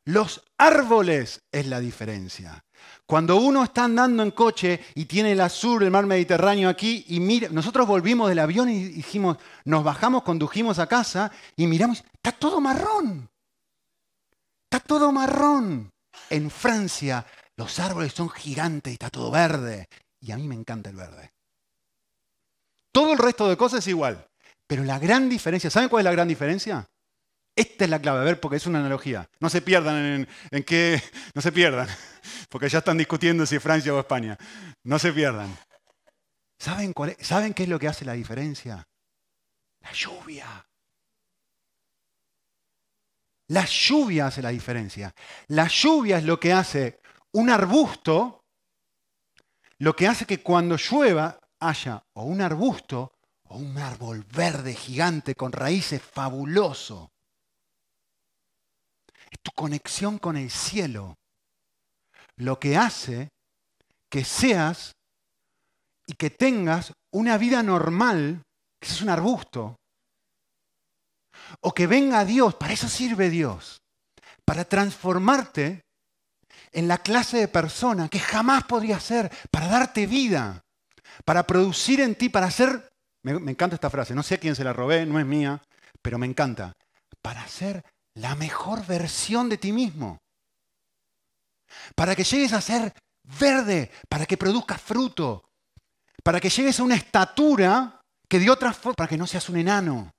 [0.06, 2.64] Los árboles es la diferencia.
[3.06, 7.20] Cuando uno está andando en coche y tiene el azul, el mar Mediterráneo aquí, y
[7.20, 12.32] mira, nosotros volvimos del avión y dijimos, nos bajamos, condujimos a casa y miramos, está
[12.32, 13.30] todo marrón.
[14.64, 15.90] Está todo marrón.
[16.30, 17.26] En Francia
[17.58, 19.88] los árboles son gigantes y está todo verde.
[20.22, 21.32] Y a mí me encanta el verde.
[22.94, 24.26] Todo el resto de cosas es igual.
[24.66, 26.86] Pero la gran diferencia, ¿saben cuál es la gran diferencia?
[27.58, 29.28] Esta es la clave, a ver, porque es una analogía.
[29.40, 31.02] No se pierdan en, qué,
[31.34, 31.88] no se pierdan,
[32.50, 34.38] porque ya están discutiendo si es Francia o España.
[34.84, 35.58] No se pierdan.
[36.60, 38.88] ¿Saben, ¿Saben qué es lo que hace la diferencia?
[39.80, 40.68] La lluvia.
[43.48, 45.12] La lluvia hace la diferencia.
[45.48, 48.46] La lluvia es lo que hace un arbusto,
[49.80, 53.14] lo que hace que cuando llueva haya o un arbusto
[53.46, 57.14] o un árbol verde gigante con raíces fabuloso.
[59.48, 61.16] Tu conexión con el cielo
[62.36, 63.30] lo que hace
[64.10, 64.92] que seas
[66.06, 68.42] y que tengas una vida normal,
[68.78, 69.78] que es un arbusto,
[71.62, 73.78] o que venga Dios, para eso sirve Dios,
[74.44, 75.80] para transformarte
[76.74, 80.62] en la clase de persona que jamás podría ser, para darte vida,
[81.24, 82.90] para producir en ti, para hacer,
[83.24, 85.64] me, encanta esta frase, no sé a quién se la robé, no es mía,
[86.02, 86.74] pero me encanta,
[87.22, 87.82] para ser
[88.18, 90.18] la mejor versión de ti mismo.
[91.96, 92.94] Para que llegues a ser
[93.40, 95.50] verde, para que produzcas fruto,
[96.24, 99.58] para que llegues a una estatura que de otra forma, para que no seas un
[99.58, 100.12] enano,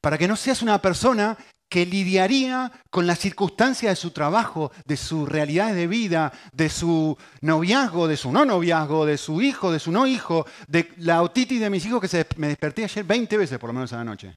[0.00, 1.36] para que no seas una persona
[1.68, 7.16] que lidiaría con las circunstancias de su trabajo, de sus realidades de vida, de su
[7.42, 11.60] noviazgo, de su no noviazgo, de su hijo, de su no hijo, de la otitis
[11.60, 14.04] de mis hijos que se, me desperté ayer 20 veces por lo menos a la
[14.04, 14.34] noche.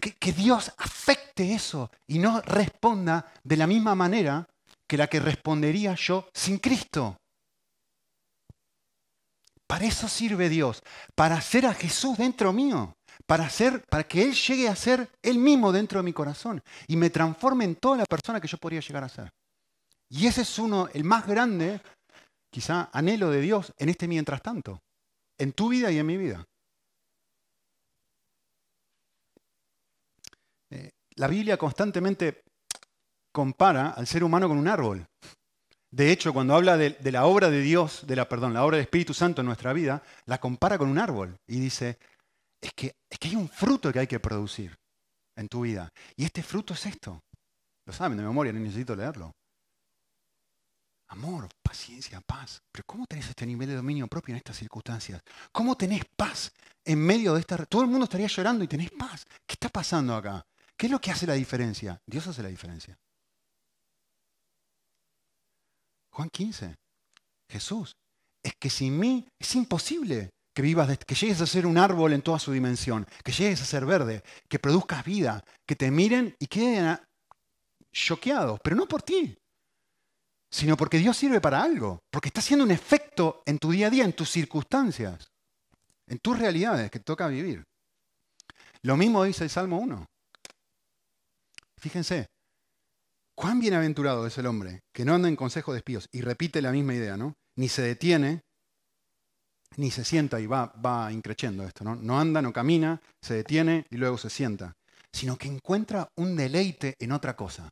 [0.00, 4.48] Que, Dios afecte eso y no responda de la misma manera
[4.86, 7.16] que la que respondería yo sin Cristo.
[9.66, 10.82] Para eso sirve Dios,
[11.14, 12.94] para hacer a Jesús dentro mío
[13.26, 13.48] para,
[13.88, 17.64] para que Él llegue a ser Él mismo dentro de mi corazón y me transforme
[17.64, 19.30] en toda la persona que yo podría llegar a ser.
[20.08, 21.80] Y ese es uno, el más grande,
[22.50, 24.80] quizá anhelo de Dios en este mientras tanto,
[25.38, 26.44] en tu vida y en mi vida.
[30.70, 30.90] Eh,
[31.22, 32.42] la Biblia constantemente
[33.30, 35.06] compara al ser humano con un árbol.
[35.88, 38.86] De hecho, cuando habla de, la obra de Dios, de la, perdón, la obra del
[38.86, 41.96] Espíritu Santo en nuestra vida, la compara con un árbol y dice,
[42.60, 44.76] es que, es que hay un fruto que hay que producir
[45.36, 45.88] en tu vida.
[46.16, 47.20] Y este fruto es esto.
[47.86, 49.30] Lo saben de memoria, no necesito leerlo.
[51.10, 52.60] Amor, paciencia, paz.
[52.72, 55.22] Pero ¿cómo tenés este nivel de dominio propio en estas circunstancias?
[55.52, 56.52] ¿Cómo tenés paz
[56.84, 57.64] en medio de esta...
[57.66, 59.24] Todo el mundo estaría llorando y tenés paz.
[59.46, 60.44] ¿Qué está pasando acá?
[60.82, 62.02] ¿Qué es lo que hace la diferencia?
[62.04, 62.98] Dios hace la diferencia.
[66.10, 66.74] Juan 15.
[67.48, 67.94] Jesús.
[68.42, 72.22] Es que sin mí es imposible que vivas, que llegues a ser un árbol en
[72.22, 76.48] toda su dimensión, que llegues a ser verde, que produzcas vida, que te miren y
[76.48, 76.98] queden
[77.92, 79.38] choqueados, pero no por ti,
[80.50, 83.90] sino porque Dios sirve para algo, porque está haciendo un efecto en tu día a
[83.90, 85.30] día, en tus circunstancias,
[86.08, 87.62] en tus realidades que te toca vivir.
[88.82, 90.08] Lo mismo dice el Salmo 1.
[91.82, 92.28] Fíjense,
[93.34, 96.70] cuán bienaventurado es el hombre que no anda en consejo de espíos y repite la
[96.70, 97.34] misma idea, ¿no?
[97.56, 98.42] Ni se detiene
[99.76, 101.96] ni se sienta y va, va esto, ¿no?
[101.96, 104.74] No anda, no camina, se detiene y luego se sienta,
[105.12, 107.68] sino que encuentra un deleite en otra cosa.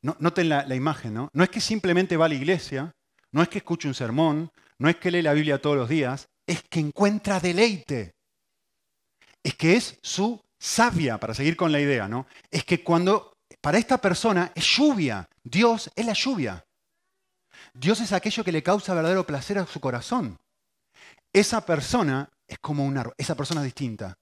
[0.00, 1.28] No, noten la, la imagen, ¿no?
[1.34, 2.90] No es que simplemente va a la iglesia,
[3.32, 6.26] no es que escuche un sermón, no es que lee la Biblia todos los días,
[6.46, 8.12] es que encuentra deleite.
[9.44, 12.26] Es que es su sabia, para seguir con la idea, ¿no?
[12.50, 16.64] Es que cuando, para esta persona es lluvia, Dios es la lluvia.
[17.74, 20.38] Dios es aquello que le causa verdadero placer a su corazón
[21.32, 24.18] esa persona es como un árbol, esa persona es distinta.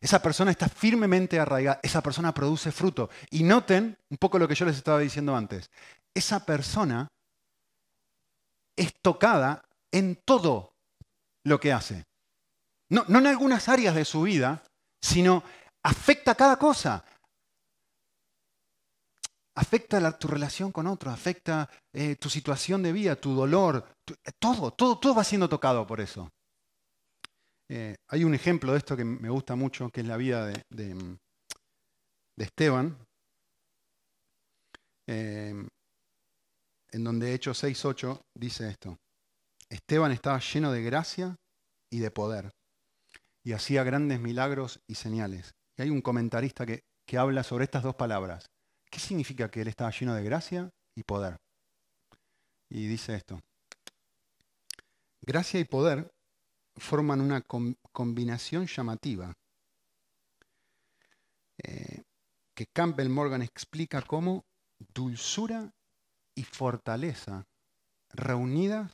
[0.00, 3.10] Esa persona está firmemente arraigada, esa persona produce fruto.
[3.30, 5.70] Y noten un poco lo que yo les estaba diciendo antes.
[6.14, 7.08] Esa persona
[8.76, 10.74] es tocada en todo
[11.44, 12.04] lo que hace.
[12.88, 14.62] No, en algunas áreas de su vida,
[15.04, 15.42] sino
[15.82, 17.04] afecta a cada cosa.
[19.56, 23.86] Afecta tu relación con otro, afecta eh, tu situación de vida, tu dolor,
[24.38, 26.32] todo, todo, todo va siendo tocado por eso.
[27.68, 31.18] Eh, hay un ejemplo de esto que me gusta mucho, que es la vida de,
[32.36, 32.98] Esteban,
[35.06, 35.68] eh,
[36.92, 38.96] en donde Hechos 6.8 dice esto.
[39.68, 41.36] Esteban estaba lleno de gracia
[41.92, 42.50] y de poder,
[43.44, 45.54] y hacía grandes milagros y señales.
[45.76, 48.46] Y hay un comentarista que, que habla sobre estas dos palabras,
[48.94, 51.36] ¿Qué significa que él estaba lleno de gracia y poder?
[52.70, 53.40] Y dice esto.
[55.20, 56.14] Gracia y poder
[56.76, 57.42] forman una
[57.90, 59.34] combinación llamativa
[61.58, 62.04] eh,
[62.54, 64.44] que Campbell Morgan explica como
[64.94, 65.72] dulzura
[66.36, 67.48] y fortaleza
[68.10, 68.92] reunidas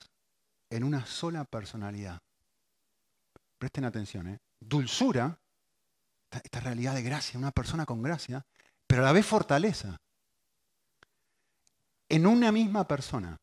[0.70, 2.22] en una sola personalidad.
[3.60, 4.38] Presten atención, ¿eh?
[4.58, 5.38] Dulzura,
[6.30, 8.42] esta realidad de gracia, una persona con gracia,
[8.86, 10.00] pero a la vez fortaleza
[12.08, 13.36] en una misma persona.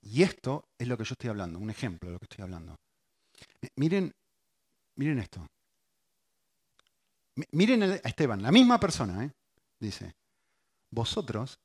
[0.00, 2.76] Y esto es lo que yo estoy hablando, un ejemplo de lo que estoy hablando.
[3.76, 4.14] Miren,
[4.96, 5.46] miren esto.
[7.52, 9.30] Miren a Esteban, la misma persona, ¿eh?
[9.78, 10.14] dice,
[10.90, 11.58] vosotros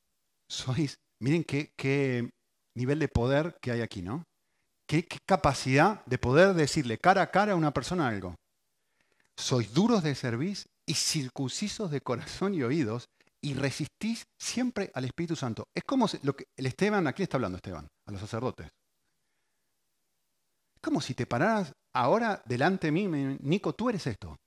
[0.50, 2.30] sois, miren qué, qué,
[2.76, 4.26] nivel de poder que hay aquí, ¿no?
[4.90, 8.34] Qué, capacidad de poder decirle cara a cara a una persona algo.
[9.38, 13.08] Sois duros de servicio y circuncisos de corazón y oídos
[13.40, 15.68] y resistís siempre al Espíritu Santo.
[15.76, 17.88] Es como lo que el Esteban, ¿a quién está hablando Esteban?
[18.08, 18.66] A los sacerdotes.
[18.66, 18.72] Es
[20.82, 23.08] como si te pararas ahora delante de mí,
[23.42, 24.38] Nico, tú eres esto.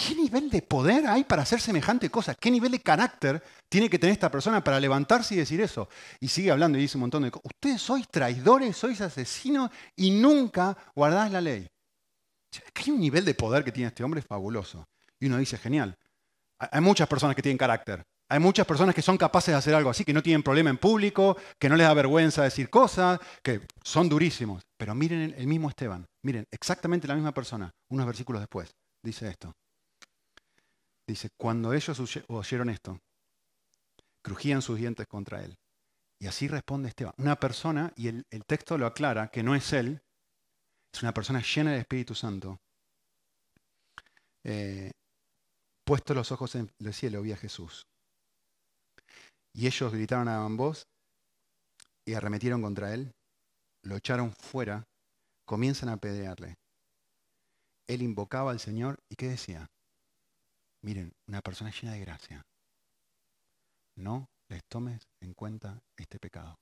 [0.00, 2.34] ¿Qué nivel de poder hay para hacer semejante cosa?
[2.34, 5.90] ¿Qué nivel de carácter tiene que tener esta persona para levantarse y decir eso?
[6.20, 7.50] Y sigue hablando y dice un montón de cosas.
[7.54, 11.68] Ustedes sois traidores, sois asesinos y nunca guardáis la ley.
[12.74, 14.88] hay un nivel de poder que tiene este hombre fabuloso.
[15.18, 15.94] Y uno dice, genial.
[16.58, 18.02] Hay muchas personas que tienen carácter.
[18.30, 20.78] Hay muchas personas que son capaces de hacer algo así, que no tienen problema en
[20.78, 24.62] público, que no les da vergüenza decir cosas, que son durísimos.
[24.78, 28.70] Pero miren el mismo Esteban, miren, exactamente la misma persona, unos versículos después,
[29.02, 29.52] dice esto.
[31.10, 33.00] Dice, cuando ellos oyeron esto,
[34.22, 35.58] crujían sus dientes contra él.
[36.20, 37.14] Y así responde Esteban.
[37.18, 40.00] Una persona, y el, texto lo aclara, que no es él,
[40.92, 42.60] es una persona llena del Espíritu Santo.
[44.44, 44.92] Eh,
[45.84, 47.88] puesto los ojos en el cielo, vi a Jesús.
[49.52, 50.86] Y ellos gritaron a voz
[52.06, 53.12] y arremetieron contra él,
[53.82, 54.86] lo echaron fuera,
[55.44, 56.54] comienzan a apedrearle.
[57.88, 59.68] Él invocaba al Señor y ¿qué decía?
[60.82, 62.46] Miren, una persona llena de gracia.
[63.96, 66.58] No les tomes en cuenta este pecado.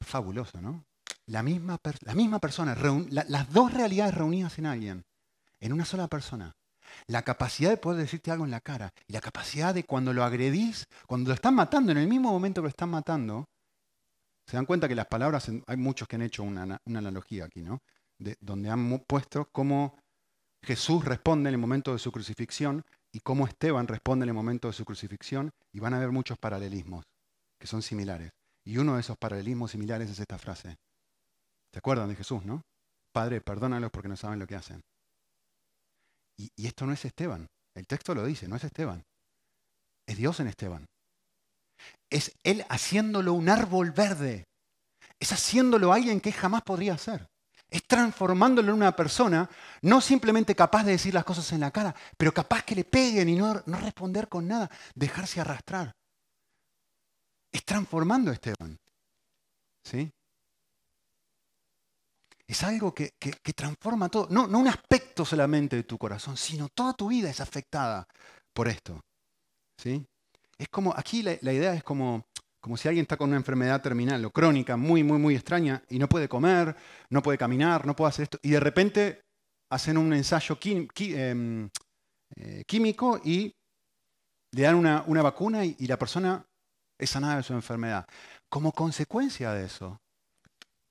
[0.00, 0.84] Fabuloso, ¿no?
[1.26, 2.76] La misma, la misma persona,
[3.10, 5.04] las dos realidades reunidas en alguien,
[5.60, 6.54] en una sola persona.
[7.06, 10.22] La capacidad de poder decirte algo en la cara y la capacidad de cuando lo
[10.22, 13.48] agredís, cuando lo están matando, en el mismo momento que lo están matando,
[14.46, 17.82] se dan cuenta que las palabras, hay muchos que han hecho una, analogía aquí, ¿no?
[18.18, 19.96] De, donde han puesto cómo
[20.64, 24.68] Jesús responde en el momento de su crucifixión y cómo Esteban responde en el momento
[24.68, 27.04] de su crucifixión y van a haber muchos paralelismos
[27.58, 28.32] que son similares.
[28.64, 30.76] Y uno de esos paralelismos similares es esta frase.
[31.70, 32.62] ¿Se acuerdan de Jesús, no?
[33.12, 34.80] Padre, perdónalos porque no saben lo que hacen.
[36.36, 37.46] Y, y esto no es Esteban.
[37.74, 39.04] El texto lo dice, no es Esteban.
[40.06, 40.86] Es Dios en Esteban.
[42.08, 44.44] Es Él haciéndolo un árbol verde.
[45.20, 47.28] Es haciéndolo alguien que jamás podría ser
[47.74, 49.50] es transformándolo en una persona
[49.82, 53.28] no simplemente capaz de decir las cosas en la cara, pero capaz que le peguen
[53.28, 55.92] y no, responder con nada, dejarse arrastrar.
[57.50, 58.78] Es transformando a Esteban.
[59.82, 60.08] ¿Sí?
[62.46, 63.10] Es algo que,
[63.56, 67.40] transforma todo, no, no un aspecto solamente de tu corazón, sino toda tu vida es
[67.40, 68.06] afectada
[68.52, 69.00] por esto.
[69.78, 70.06] ¿Sí?
[70.58, 72.24] Es como, aquí la idea es como,
[72.64, 75.98] como si alguien está con una enfermedad terminal o crónica muy, muy, muy extraña y
[75.98, 76.74] no puede comer,
[77.10, 79.20] no puede caminar, no puede hacer esto, y de repente
[79.70, 81.68] hacen un ensayo em,
[82.36, 83.52] eh, químico y
[84.52, 86.42] le dan una, vacuna y, y la persona
[86.98, 88.06] es sanada de su enfermedad.
[88.48, 89.98] Como consecuencia de eso,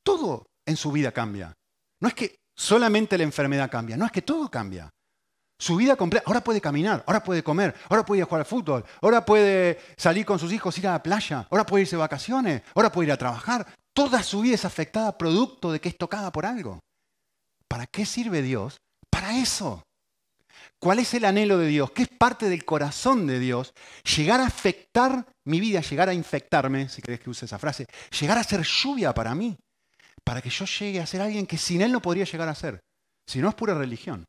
[0.04, 1.56] todo en su vida cambia.
[2.02, 4.92] No es que solamente la enfermedad cambia, no es que todo cambia.
[5.64, 6.26] Su vida completa.
[6.28, 9.80] Ahora puede caminar, ahora puede comer, ahora puede ir a jugar al fútbol, ahora puede
[9.96, 13.08] salir con sus hijos, ir a la playa, ahora puede irse de vacaciones, ahora puede
[13.08, 13.66] ir a trabajar.
[13.94, 16.82] Toda su vida es afectada producto de que es tocada por algo.
[17.70, 18.76] ¿Para qué sirve Dios?
[19.10, 19.82] Para eso.
[20.80, 21.92] ¿Cuál es el anhelo de Dios?
[21.92, 23.74] ¿Qué es parte del corazón de Dios?
[24.18, 27.88] Llegar a afectar mi vida, llegar a infectarme, si querés que use esa frase,
[28.20, 29.56] llegar a ser lluvia para mí,
[30.26, 32.82] para que yo llegue a ser alguien que sin Él no podría llegar a ser.
[33.26, 34.26] Si no es pura religión.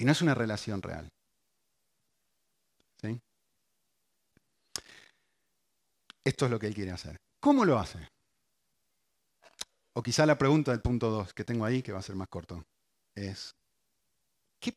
[0.00, 1.10] Y no es una relación real.
[3.02, 3.20] ¿Sí?
[6.24, 7.18] Esto es lo que él quiere hacer.
[7.38, 8.08] ¿Cómo lo hace?
[9.94, 12.28] O quizá la pregunta del punto 2 que tengo ahí, que va a ser más
[12.28, 12.64] corto,
[13.14, 13.54] es,
[14.58, 14.72] ¿qué,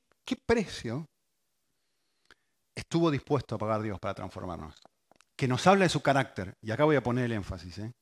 [0.46, 1.06] precio
[2.76, 4.76] estuvo dispuesto a pagar Dios para transformarnos?
[5.38, 6.54] Que nos habla de su carácter.
[6.62, 7.78] Y acá voy a poner el énfasis.
[7.78, 7.94] ¿eh?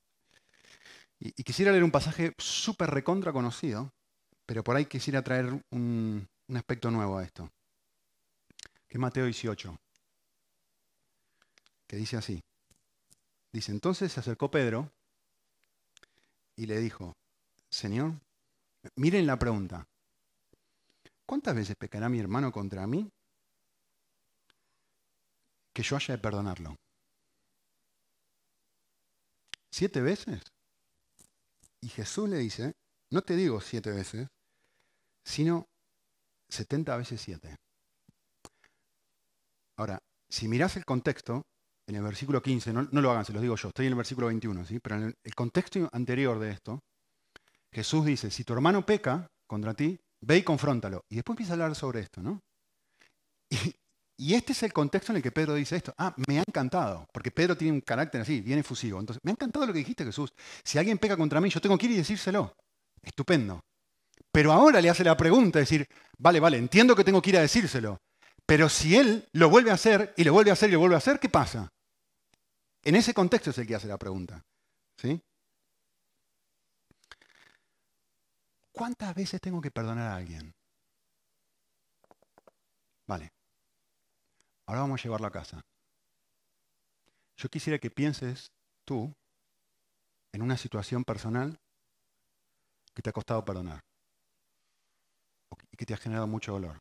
[1.20, 3.94] Y, quisiera leer un pasaje súper recontra conocido,
[4.48, 7.50] pero por ahí quisiera traer un, un aspecto nuevo a esto,
[8.90, 9.80] que es Mateo 18,
[11.88, 12.44] que dice así.
[13.54, 14.92] Dice, entonces se acercó Pedro
[16.58, 17.16] y le dijo,
[17.70, 18.20] Señor,
[18.98, 19.88] miren la pregunta,
[21.26, 23.10] ¿cuántas veces pecará mi hermano contra mí
[25.72, 26.76] que yo haya de perdonarlo?
[29.72, 30.44] ¿Siete veces?
[31.80, 32.74] Y Jesús le dice,
[33.10, 34.28] no te digo siete veces,
[35.24, 35.71] sino
[36.52, 37.56] 70 veces 7.
[39.78, 40.00] Ahora,
[40.30, 41.42] si mirás el contexto,
[41.88, 44.28] en el versículo 15, no, lo hagan, se los digo yo, estoy en el versículo
[44.28, 44.80] 21, ¿sí?
[44.80, 46.80] pero en el, contexto anterior de esto,
[47.74, 51.02] Jesús dice, si tu hermano peca contra ti, ve y confróntalo.
[51.10, 52.40] Y después empieza a hablar sobre esto, ¿no?
[53.50, 53.76] Y,
[54.18, 55.94] y, este es el contexto en el que Pedro dice esto.
[55.98, 59.00] Ah, me ha encantado, porque Pedro tiene un carácter así, bien efusivo.
[59.00, 60.32] Entonces, me ha encantado lo que dijiste, Jesús.
[60.64, 62.54] Si alguien peca contra mí, yo tengo que ir y decírselo.
[63.02, 63.62] Estupendo.
[64.32, 67.42] Pero ahora le hace la pregunta, decir, vale, vale, entiendo que tengo que ir a
[67.42, 68.00] decírselo,
[68.46, 70.96] pero si él lo vuelve a hacer y lo vuelve a hacer y lo vuelve
[70.96, 71.72] a hacer, ¿qué pasa?
[72.84, 74.42] En ese contexto es el que hace la pregunta.
[74.98, 75.22] ¿sí?
[78.72, 80.56] ¿cuántas veces tengo que perdonar a alguien?
[83.08, 83.32] Vale.
[84.66, 85.62] Ahora vamos a llevarlo a casa.
[87.38, 88.52] Yo quisiera que pienses
[88.86, 89.14] tú
[90.34, 91.60] en una situación personal
[92.96, 93.82] que te ha costado perdonar
[95.82, 96.78] que te ha generado mucho dolor.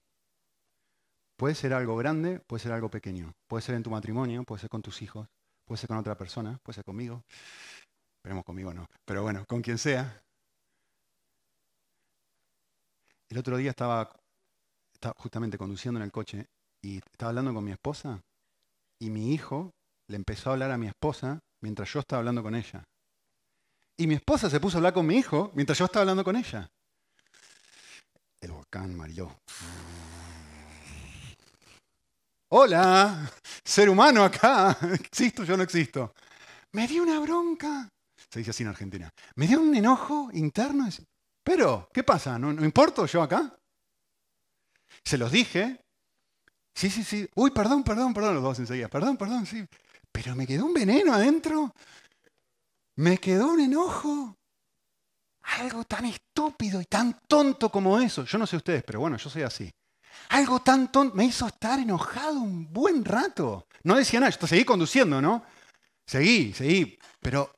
[1.38, 3.32] Puede ser algo grande, puede ser algo pequeño.
[3.48, 5.26] Puede ser en tu matrimonio, puede ser con tus hijos,
[5.64, 7.24] puede ser con otra persona, puede ser conmigo.
[8.18, 10.22] Esperemos conmigo no, pero bueno, con quien sea.
[13.30, 14.14] El otro día estaba,
[14.92, 16.50] estaba justamente conduciendo en el coche
[16.82, 18.20] y estaba hablando con mi esposa
[18.98, 19.70] y mi hijo
[20.08, 22.84] le empezó a hablar a mi esposa mientras yo estaba hablando con ella.
[23.96, 26.36] Y mi esposa se puso a hablar con mi hijo mientras yo estaba hablando con
[26.36, 26.70] ella.
[28.72, 29.40] Volcán Mario.
[32.50, 33.28] Hola,
[33.64, 34.78] ser humano acá.
[34.94, 35.42] ¿Existo?
[35.42, 36.14] Yo no existo.
[36.70, 37.88] Me dio una bronca.
[38.28, 39.10] Se dice así en Argentina.
[39.34, 40.88] Me dio un enojo interno.
[41.42, 42.38] Pero, ¿qué pasa?
[42.38, 43.52] ¿No, no importo yo acá?
[45.04, 45.80] Se los dije.
[46.72, 47.28] Sí, sí, sí.
[47.34, 48.86] Uy, perdón, perdón, perdón, los dos enseguida.
[48.86, 49.66] Perdón, perdón, sí.
[50.12, 51.74] Pero me quedó un veneno adentro.
[52.94, 54.36] Me quedó un enojo.
[55.58, 58.24] Algo tan estúpido y tan tonto como eso.
[58.24, 59.70] Yo no sé ustedes, pero bueno, yo soy así.
[60.30, 63.66] Algo tan tonto me hizo estar enojado un buen rato.
[63.82, 65.44] No decía nada, yo seguí conduciendo, ¿no?
[66.06, 67.52] Seguí, seguí, pero...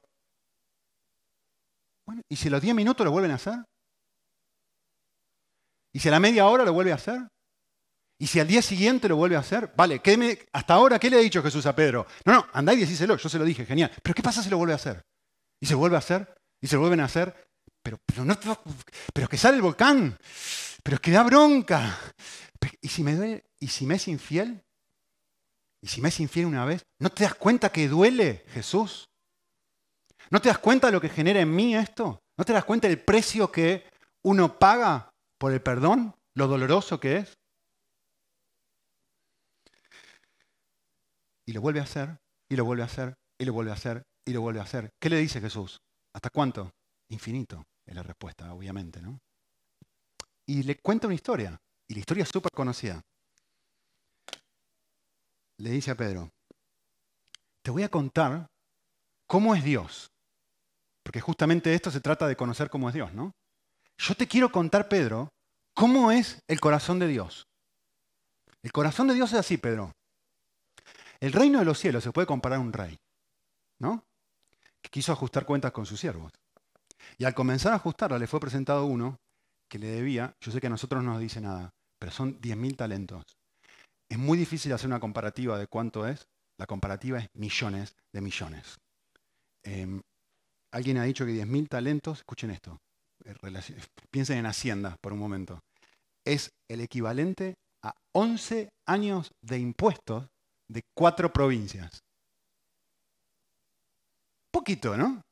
[2.06, 3.62] Bueno, ¿y si a los 10 minutos lo vuelven a hacer?
[5.94, 7.28] ¿Y si a la media hora lo vuelve a hacer?
[8.18, 9.72] ¿Y si al día siguiente lo vuelve a hacer?
[9.76, 12.06] Vale, ¿qué me, hasta ahora, ¿qué le ha dicho Jesús a Pedro?
[12.24, 13.90] No, no, andá y decíselo, yo se lo dije, genial.
[14.02, 15.02] Pero ¿qué pasa si lo vuelve a hacer?
[15.60, 16.34] ¿Y se vuelve a hacer?
[16.60, 17.51] ¿Y se vuelven a hacer?
[17.82, 18.38] Pero, pero, no,
[19.12, 20.16] pero que sale el volcán,
[20.82, 21.98] pero es que da bronca,
[22.80, 23.44] ¿Y si me duele?
[23.60, 24.62] ¿Y si me es infiel?
[25.80, 26.84] ¿Y si me es infiel una vez?
[27.00, 29.08] ¿No te das cuenta que duele, Jesús?
[30.30, 32.20] ¿No te das cuenta de lo que genera en mí esto?
[32.36, 33.88] ¿No te das cuenta del precio que
[34.24, 36.14] uno paga por el perdón?
[36.34, 37.34] ¿Lo doloroso que es?
[41.46, 42.16] Y lo vuelve a hacer,
[42.48, 44.90] y lo vuelve a hacer, y lo vuelve a hacer, y lo vuelve a hacer.
[45.00, 45.78] ¿Qué le dice Jesús?
[46.14, 46.70] ¿Hasta cuánto?
[47.10, 49.18] Infinito es la respuesta, obviamente, ¿no?
[50.46, 51.60] Y le cuenta una historia.
[51.88, 53.02] Y la historia es súper conocida.
[55.58, 56.30] Le dice a Pedro,
[57.62, 58.46] te voy a contar
[59.26, 60.10] cómo es Dios.
[61.02, 63.32] Porque justamente esto se trata de conocer cómo es Dios, ¿no?
[63.98, 65.28] Yo te quiero contar, Pedro,
[65.74, 67.46] cómo es el corazón de Dios.
[68.62, 69.92] El corazón de Dios es así, Pedro.
[71.20, 72.96] El reino de los cielos se puede comparar a un rey,
[73.78, 74.04] ¿no?
[74.80, 76.32] Que quiso ajustar cuentas con sus siervos.
[77.18, 79.18] Y al comenzar a ajustarla, le fue presentado uno
[79.68, 82.76] que le debía, yo sé que a nosotros no nos dice nada, pero son 10.000
[82.76, 83.24] talentos.
[84.10, 86.26] Es muy difícil hacer una comparativa de cuánto es.
[86.58, 88.76] La comparativa es millones de millones.
[89.64, 90.02] Em,
[90.72, 92.78] alguien ha dicho que 10.000 talentos, escuchen esto,
[93.24, 93.34] eh,
[94.10, 95.60] piensen en Hacienda por un momento,
[96.24, 100.28] es el equivalente a 11 años de impuestos
[100.68, 102.02] de cuatro provincias.
[104.50, 105.22] Poquito, ¿no?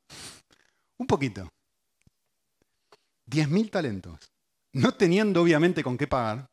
[0.97, 1.49] Un poquito.
[3.31, 4.19] 10.000 talentos.
[4.73, 6.49] No teniendo obviamente con qué pagar,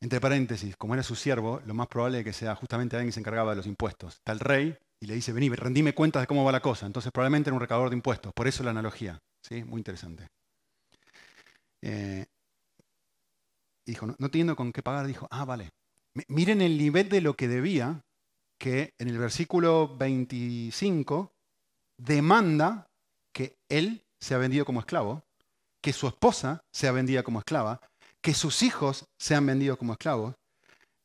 [0.00, 3.14] entre paréntesis, como era su siervo, lo más probable es que sea justamente alguien que
[3.14, 4.14] se encargaba de los impuestos.
[4.14, 6.86] Está el rey y le dice, vení, rendime cuentas de cómo va la cosa.
[6.86, 8.32] Entonces probablemente era un recaudador de impuestos.
[8.32, 9.18] Por eso la analogía.
[9.42, 9.64] ¿sí?
[9.64, 10.28] Muy interesante.
[11.82, 12.26] Eh,
[13.84, 15.70] dijo, no, no, teniendo con qué pagar, dijo, ah, vale.
[16.28, 18.04] miren el nivel de lo que debía,
[18.58, 21.32] que en el versículo 25
[21.96, 22.88] demanda
[23.32, 25.22] que él sea vendido como esclavo,
[25.80, 27.80] que su esposa sea vendida como esclava,
[28.20, 30.34] que sus hijos sean vendidos como esclavos,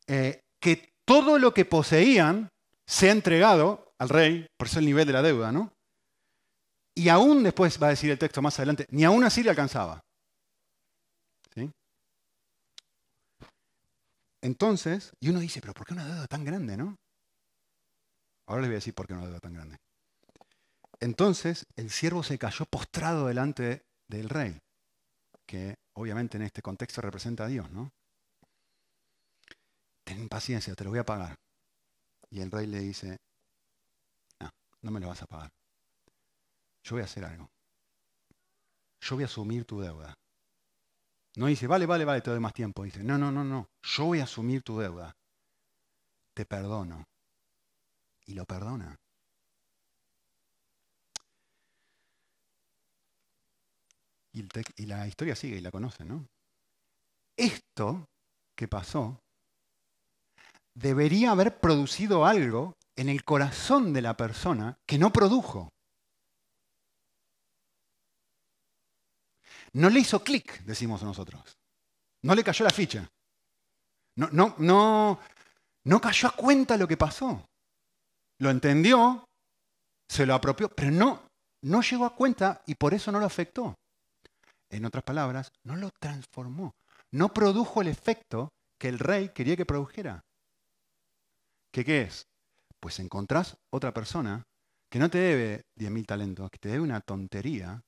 [0.08, 2.50] eh, que todo lo que poseían
[2.86, 5.72] sea entregado al rey, por eso el nivel de la deuda, ¿no?
[6.96, 10.02] Y aún después va a decir el texto más adelante, ni aún así le alcanzaba.
[11.54, 11.70] ¿Sí?
[14.42, 16.96] Entonces, y uno dice, pero ¿por qué una deuda tan grande, no?
[18.48, 19.78] Ahora les voy a decir por qué una deuda tan grande.
[21.04, 24.58] Entonces, el siervo se cayó postrado delante del rey,
[25.46, 27.92] que obviamente en este contexto representa a Dios, ¿no?
[30.06, 31.36] Ten paciencia, te lo voy a pagar.
[32.30, 33.18] Y el rey le dice,
[34.40, 34.50] no,
[34.82, 35.52] no me lo vas a pagar.
[36.84, 37.52] Yo voy a hacer algo.
[39.02, 40.14] Yo voy a asumir tu deuda.
[41.36, 42.86] No dice, vale, vale, vale, te doy más tiempo.
[42.86, 43.68] Dice, no, no, no, no.
[43.82, 45.14] Yo voy a asumir tu deuda.
[46.34, 47.04] Te perdono.
[48.26, 48.98] Y lo perdona.
[54.34, 56.28] Y, la historia sigue y la conocen, ¿no?
[57.38, 58.06] Esto
[58.56, 59.20] que pasó
[60.74, 65.70] debería haber producido algo en el corazón de la persona que no produjo.
[69.74, 71.58] No le hizo clic, decimos nosotros.
[72.24, 73.10] No le cayó la ficha.
[74.16, 75.20] No, no, no,
[75.86, 77.46] no cayó a cuenta lo que pasó.
[78.40, 79.26] Lo entendió,
[80.08, 81.28] se lo apropió, pero no,
[81.64, 83.76] no llegó a cuenta y por eso no lo afectó.
[84.74, 86.74] En otras palabras, no lo transformó.
[87.12, 88.50] No produjo el efecto
[88.80, 90.26] que el rey quería que produjera.
[91.72, 92.28] ¿Qué, qué es?
[92.80, 94.44] Pues encontrás otra persona
[94.90, 97.84] que no te debe 10.000 talentos, que te debe una tontería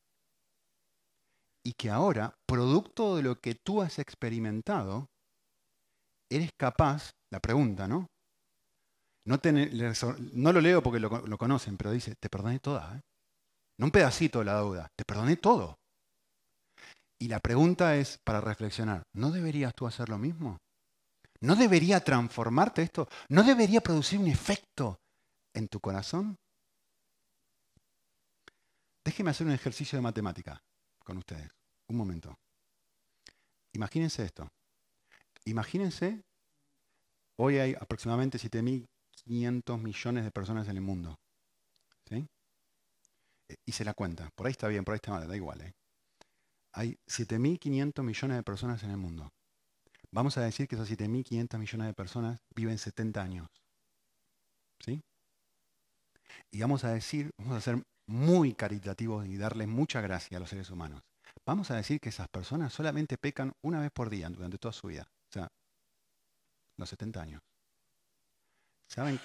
[1.63, 5.07] y que ahora, producto de lo que tú has experimentado,
[6.29, 8.05] eres capaz, la pregunta, ¿no?
[9.25, 12.95] No, lo leo porque lo, conocen, pero dice, te perdoné toda.
[12.95, 13.01] ¿eh?
[13.79, 15.79] No un pedacito de la deuda, te perdoné todo.
[17.19, 20.57] Y la pregunta es para reflexionar, ¿no deberías tú hacer lo mismo?
[21.41, 23.07] ¿No debería transformarte esto?
[23.29, 24.99] ¿No debería producir un efecto
[25.53, 26.35] en tu corazón?
[29.03, 30.59] Déjeme hacer un ejercicio de matemática
[31.03, 31.49] con ustedes.
[31.87, 32.35] Un momento.
[33.73, 34.49] Imagínense esto.
[35.45, 36.23] Imagínense,
[37.37, 41.15] hoy hay aproximadamente 7.500 millones de personas en el mundo.
[42.09, 42.27] ¿Sí?
[43.67, 44.29] Hice la cuenta.
[44.35, 45.61] Por ahí está bien, por ahí está mal, da igual.
[45.61, 45.73] ¿eh?
[46.77, 49.31] Hay 7.500 millones de personas en el mundo.
[50.11, 53.47] Vamos a decir que esos 7.500 millones de personas viven 70 años.
[54.83, 55.01] ¿Sí?
[56.51, 60.49] Y vamos a decir, vamos a ser muy caritativos y darles mucha gracia a los
[60.49, 61.01] seres humanos.
[61.45, 64.87] Vamos a decir que esas personas solamente pecan una vez por día durante toda su
[64.87, 65.07] vida.
[65.29, 65.47] O sea,
[66.75, 67.41] los 70 años.
[68.89, 69.17] ¿Saben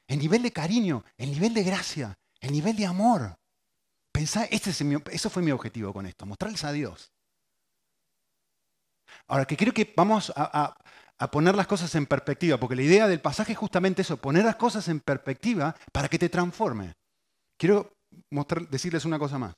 [0.07, 3.37] el nivel de cariño, el nivel de gracia, el nivel de amor.
[4.13, 7.11] Pensá, este es eso fue mi objetivo con esto, mostrarles a Dios.
[9.27, 10.77] Ahora, que creo que vamos a
[11.31, 14.57] poner las cosas en perspectiva, porque la idea del pasaje es justamente eso, poner las
[14.57, 16.95] cosas en perspectiva para que te transforme.
[17.57, 17.93] Quiero
[18.71, 19.55] decirles una cosa más.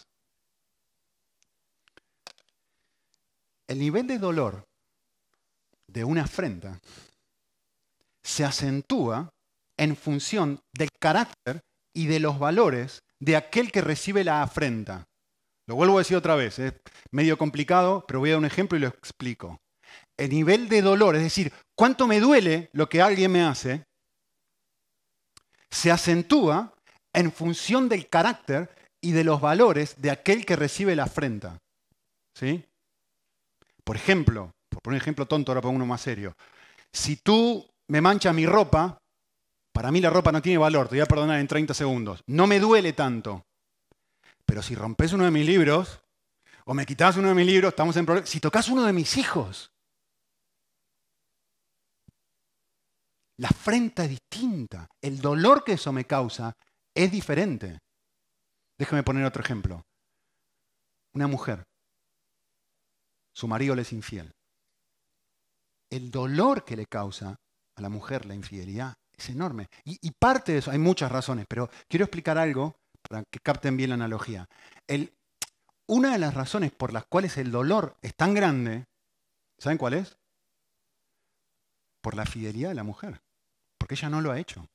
[3.67, 4.65] El nivel de dolor
[5.89, 6.79] de una afrenta
[8.23, 9.31] se acentúa
[9.77, 15.05] en función del carácter y de los valores de aquel que recibe la afrenta.
[15.67, 16.75] Lo vuelvo a decir otra vez, es
[17.11, 19.59] medio complicado, pero voy a dar un ejemplo y lo explico
[20.17, 23.85] el nivel de dolor, es decir, cuánto me duele lo que alguien me hace,
[25.71, 26.75] se acentúa
[27.12, 31.59] en función del carácter y de los valores de aquel que recibe la afrenta.
[32.35, 32.64] ¿Sí?
[33.85, 34.51] Por ejemplo,
[34.83, 36.35] por un ejemplo tonto, ahora pongo uno más serio.
[36.93, 38.99] Si tú me manchas mi ropa,
[39.73, 42.23] para mí la ropa no tiene valor, te voy a perdonar en 30 segundos.
[42.27, 43.45] No me duele tanto.
[44.45, 46.01] Pero si rompes uno de mis libros,
[46.64, 48.31] o me quitas uno de mis libros, estamos en problemas.
[48.31, 49.71] Si tocas uno de mis hijos,
[53.39, 54.89] La afrenta es distinta.
[55.01, 56.57] El dolor que eso me causa
[56.95, 57.78] es diferente.
[58.78, 59.84] Déjame poner otro ejemplo.
[61.12, 61.66] Una mujer.
[63.34, 64.32] Su marido le es infiel.
[65.91, 67.37] El dolor que le causa
[67.76, 69.68] a la mujer la infidelidad es enorme.
[69.84, 73.91] Y, parte de eso, hay muchas razones, pero quiero explicar algo para que capten bien
[73.91, 74.49] la analogía.
[75.87, 78.87] una de las razones por las cuales el dolor es tan grande,
[79.59, 80.16] ¿saben cuál es?
[82.01, 83.26] Por la fidelidad de la mujer.
[83.87, 84.66] Porque ella no lo ha hecho.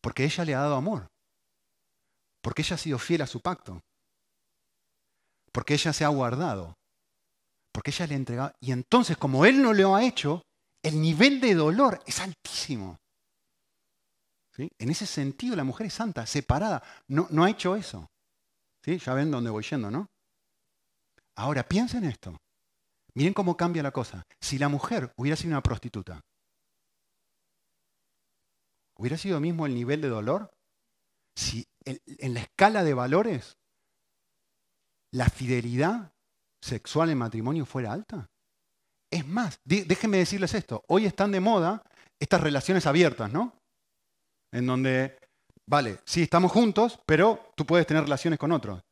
[0.00, 1.08] Porque ella le ha dado amor.
[2.40, 3.82] Porque ella ha sido fiel a su pacto.
[5.52, 6.72] Porque ella se ha guardado.
[7.70, 8.54] Porque ella le ha entregado.
[8.60, 10.42] Y entonces, como él no lo ha hecho,
[10.82, 12.96] El nivel de dolor es altísimo.
[14.56, 16.82] En ese sentido, la mujer es santa, separada.
[17.08, 18.08] No, no ha hecho eso.
[18.82, 18.96] ¿Sí?
[18.96, 20.06] Ya ven dónde voy yendo, ¿no?
[21.36, 22.34] Ahora, piensen esto.
[23.12, 24.22] Miren cómo cambia la cosa.
[24.40, 26.22] Si la mujer hubiera sido una prostituta,
[29.00, 30.50] ¿hubiera sido mismo el nivel de dolor?
[31.34, 33.56] Si en la escala de valores
[35.12, 36.12] la fidelidad
[36.62, 38.28] sexual en matrimonio fuera alta.
[39.10, 41.82] Es más, déjenme decirles esto, hoy están de moda
[42.20, 43.56] estas relaciones abiertas, ¿no?
[44.52, 45.18] En donde,
[45.66, 48.82] vale, sí, estamos juntos, pero tú puedes tener relaciones con otros.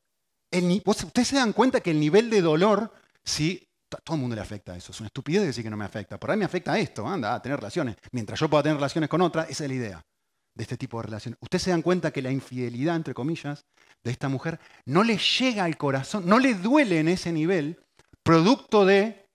[0.87, 2.93] Ustedes se dan cuenta que el nivel de dolor,
[3.23, 4.93] sí, a todo el mundo le afecta eso.
[4.93, 6.19] Es una estupidez decir que no me afecta.
[6.19, 7.97] Por ahí me afecta esto, anda, a tener relaciones.
[8.13, 10.07] Mientras yo pueda tener relaciones con otra, esa es la idea
[10.55, 11.39] de este tipo de relaciones.
[11.41, 13.65] Ustedes se dan cuenta que la infidelidad, entre comillas,
[14.03, 17.83] de esta mujer no le llega al corazón, no le duele en ese nivel,
[18.23, 19.27] producto de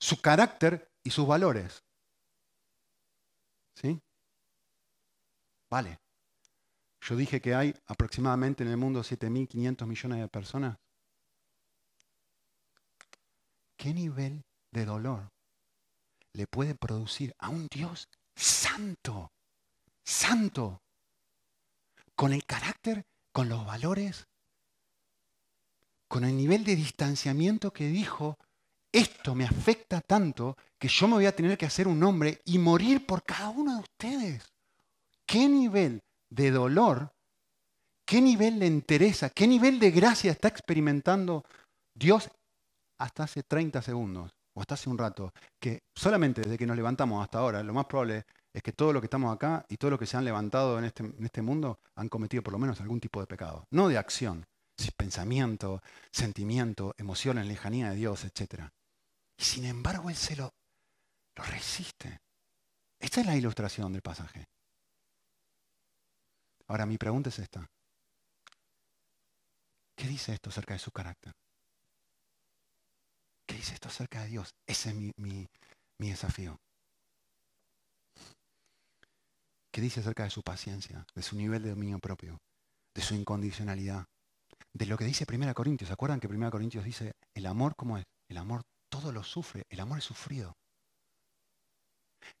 [0.00, 1.82] su carácter y sus valores.
[3.74, 3.98] ¿Sí?
[5.70, 5.98] Vale.
[7.02, 10.76] Yo dije que hay aproximadamente en el mundo 7.500 millones de personas.
[13.80, 15.32] ¿Qué nivel de dolor
[16.34, 19.32] le puede producir a un Dios santo,
[20.04, 20.82] santo,
[22.14, 24.26] con el carácter, con los valores,
[26.08, 28.36] con el nivel de distanciamiento que dijo,
[28.92, 32.58] esto me afecta tanto que yo me voy a tener que hacer un hombre y
[32.58, 34.52] morir por cada uno de ustedes?
[35.24, 37.14] ¿Qué nivel de dolor,
[38.04, 41.46] qué nivel de entereza, qué nivel de gracia está experimentando
[41.94, 42.30] Dios
[43.00, 45.32] hasta hace 30 segundos o hasta hace un rato?
[45.58, 49.00] Que solamente desde que nos levantamos hasta ahora, lo más probable es que todo lo
[49.00, 51.80] que estamos acá y todo lo que se han levantado en este, en este mundo
[51.96, 53.66] han cometido por lo menos algún tipo de pecado.
[53.70, 54.46] No de acción,
[54.96, 55.82] pensamiento,
[56.12, 58.70] sentimiento, emoción en lejanía de Dios, etc.
[59.36, 60.54] Y sin embargo Él se lo,
[61.36, 62.20] lo resiste.
[62.98, 64.46] Esta es la ilustración del pasaje.
[66.68, 67.68] Ahora mi pregunta es esta.
[69.96, 71.32] ¿Qué dice esto acerca de su carácter?
[73.50, 74.54] ¿Qué dice esto acerca de Dios?
[74.64, 75.48] Ese es mi,
[75.98, 76.56] desafío.
[79.72, 82.38] ¿Qué dice acerca de su paciencia, de su nivel de dominio propio,
[82.94, 84.06] de su incondicionalidad?
[84.72, 85.88] De lo que dice 1 Corintios.
[85.88, 88.04] ¿Se acuerdan que 1 Corintios dice, el amor cómo es?
[88.28, 90.56] El amor todo lo sufre, el amor es sufrido.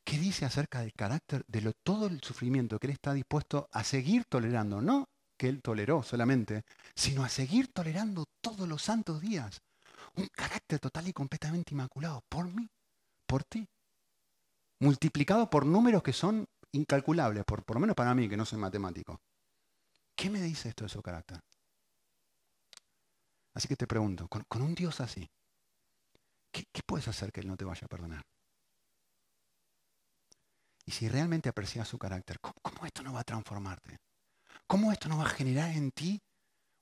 [0.04, 3.82] ¿Qué dice acerca del carácter de lo, todo el sufrimiento que Él está dispuesto a
[3.82, 4.80] seguir tolerando?
[4.80, 6.62] No que Él toleró solamente,
[6.94, 9.60] sino a seguir tolerando todos los santos días.
[10.20, 12.68] Un carácter total y completamente inmaculado por mí,
[13.26, 13.66] por ti.
[14.80, 18.58] Multiplicado por números que son incalculables, por, por lo menos para mí, que no soy
[18.58, 19.20] matemático.
[20.14, 21.40] ¿Qué me dice esto de su carácter?
[23.54, 25.28] Así que te pregunto, con, un Dios así,
[26.52, 28.22] ¿qué, ¿qué puedes hacer que Él no te vaya a perdonar?
[30.86, 33.98] Y si realmente aprecias su carácter, ¿cómo, esto no va a transformarte?
[34.66, 36.20] ¿Cómo esto no va a generar en ti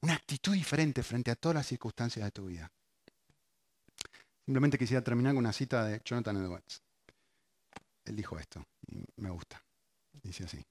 [0.03, 2.71] una actitud diferente frente a todas las circunstancias de tu vida?
[4.49, 6.81] Simplemente quisiera terminar con una cita de Jonathan Edwards.
[8.07, 9.63] Él dijo esto, y me gusta.
[10.23, 10.65] Dice así.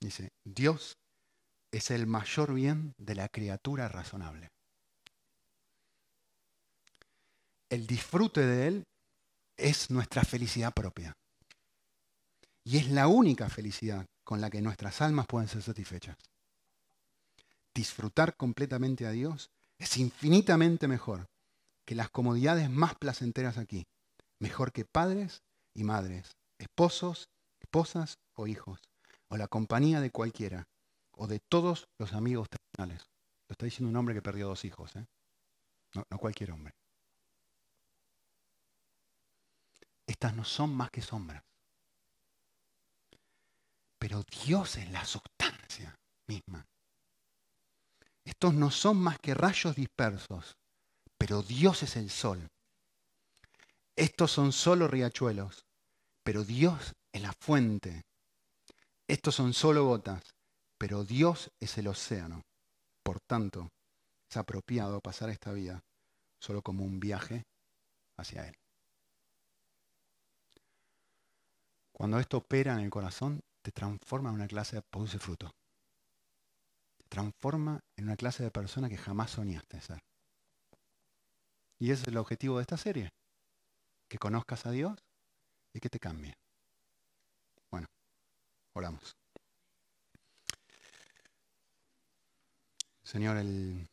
[0.00, 0.98] Dice, Dios
[1.70, 4.50] es el mayor bien de la criatura razonable.
[7.70, 8.84] El disfrute de Él
[9.56, 11.12] es nuestra felicidad propia.
[12.64, 16.16] Y es la única felicidad con la que nuestras almas pueden ser satisfechas.
[17.72, 19.48] Disfrutar completamente a Dios
[19.78, 21.28] es infinitamente mejor
[21.84, 23.86] que las comodidades más placenteras aquí.
[24.38, 25.42] Mejor que padres
[25.74, 27.28] y madres, esposos,
[27.60, 28.80] esposas o hijos,
[29.28, 30.68] o la compañía de cualquiera,
[31.12, 33.06] o de todos los amigos terrenales.
[33.48, 35.06] Lo está diciendo un hombre que perdió dos hijos, ¿eh?
[35.94, 36.74] no cualquier hombre.
[40.06, 41.42] Estas no son más que sombras
[44.04, 46.66] pero Dios es la sustancia misma.
[48.22, 50.58] Estos no son más que rayos dispersos,
[51.18, 52.48] pero Dios es el sol.
[53.96, 55.64] Estos son solo riachuelos,
[56.24, 58.02] pero Dios es la fuente.
[59.08, 60.22] Estos son solo gotas,
[60.78, 62.42] pero Dios es el océano.
[63.04, 63.68] Por tanto,
[64.30, 65.80] es apropiado pasar esta vida
[66.40, 67.44] solo como un viaje
[68.18, 68.54] hacia Él.
[71.92, 75.50] Cuando esto opera en el corazón, te transforma en una clase de produce fruto.
[76.98, 80.00] Te transforma en una clase de persona que jamás soñaste ser.
[81.78, 83.10] Y ese es el objetivo de esta serie.
[84.08, 84.98] Que conozcas a Dios
[85.72, 86.34] y que te cambie.
[87.70, 87.86] Bueno,
[88.74, 89.16] oramos.
[93.02, 93.86] Señor, el,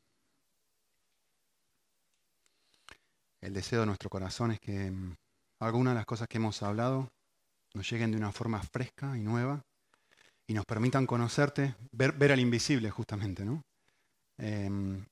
[3.42, 5.16] el deseo de nuestro corazón es que mm,
[5.60, 7.10] algunas de las cosas que hemos hablado
[7.74, 9.62] nos lleguen de una forma fresca y nueva
[10.48, 13.62] y nos permitan conocerte, ver, al invisible justamente, ¿no?
[14.38, 15.06] Em,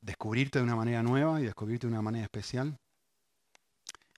[0.00, 2.76] descubrirte de una manera nueva y descubrirte de una manera especial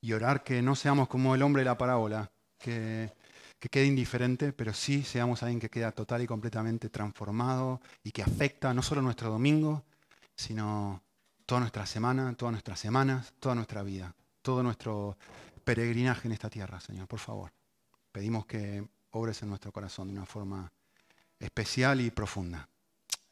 [0.00, 3.12] y orar que no seamos como el hombre de la parábola, que,
[3.58, 8.22] que quede indiferente, pero sí seamos alguien que queda total y completamente transformado y que
[8.22, 9.84] afecta no solo nuestro domingo,
[10.36, 11.02] sino
[11.46, 15.16] toda nuestra semana, todas nuestras semanas, toda nuestra vida, todo nuestro
[15.64, 17.52] peregrinaje en esta tierra, Señor, por favor.
[18.12, 20.70] Pedimos que obres en nuestro corazón de una forma
[21.38, 22.68] especial y profunda.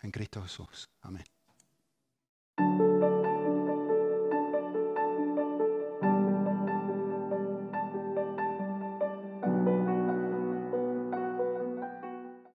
[0.03, 0.89] En Cristo Jesús.
[1.03, 1.25] Amén.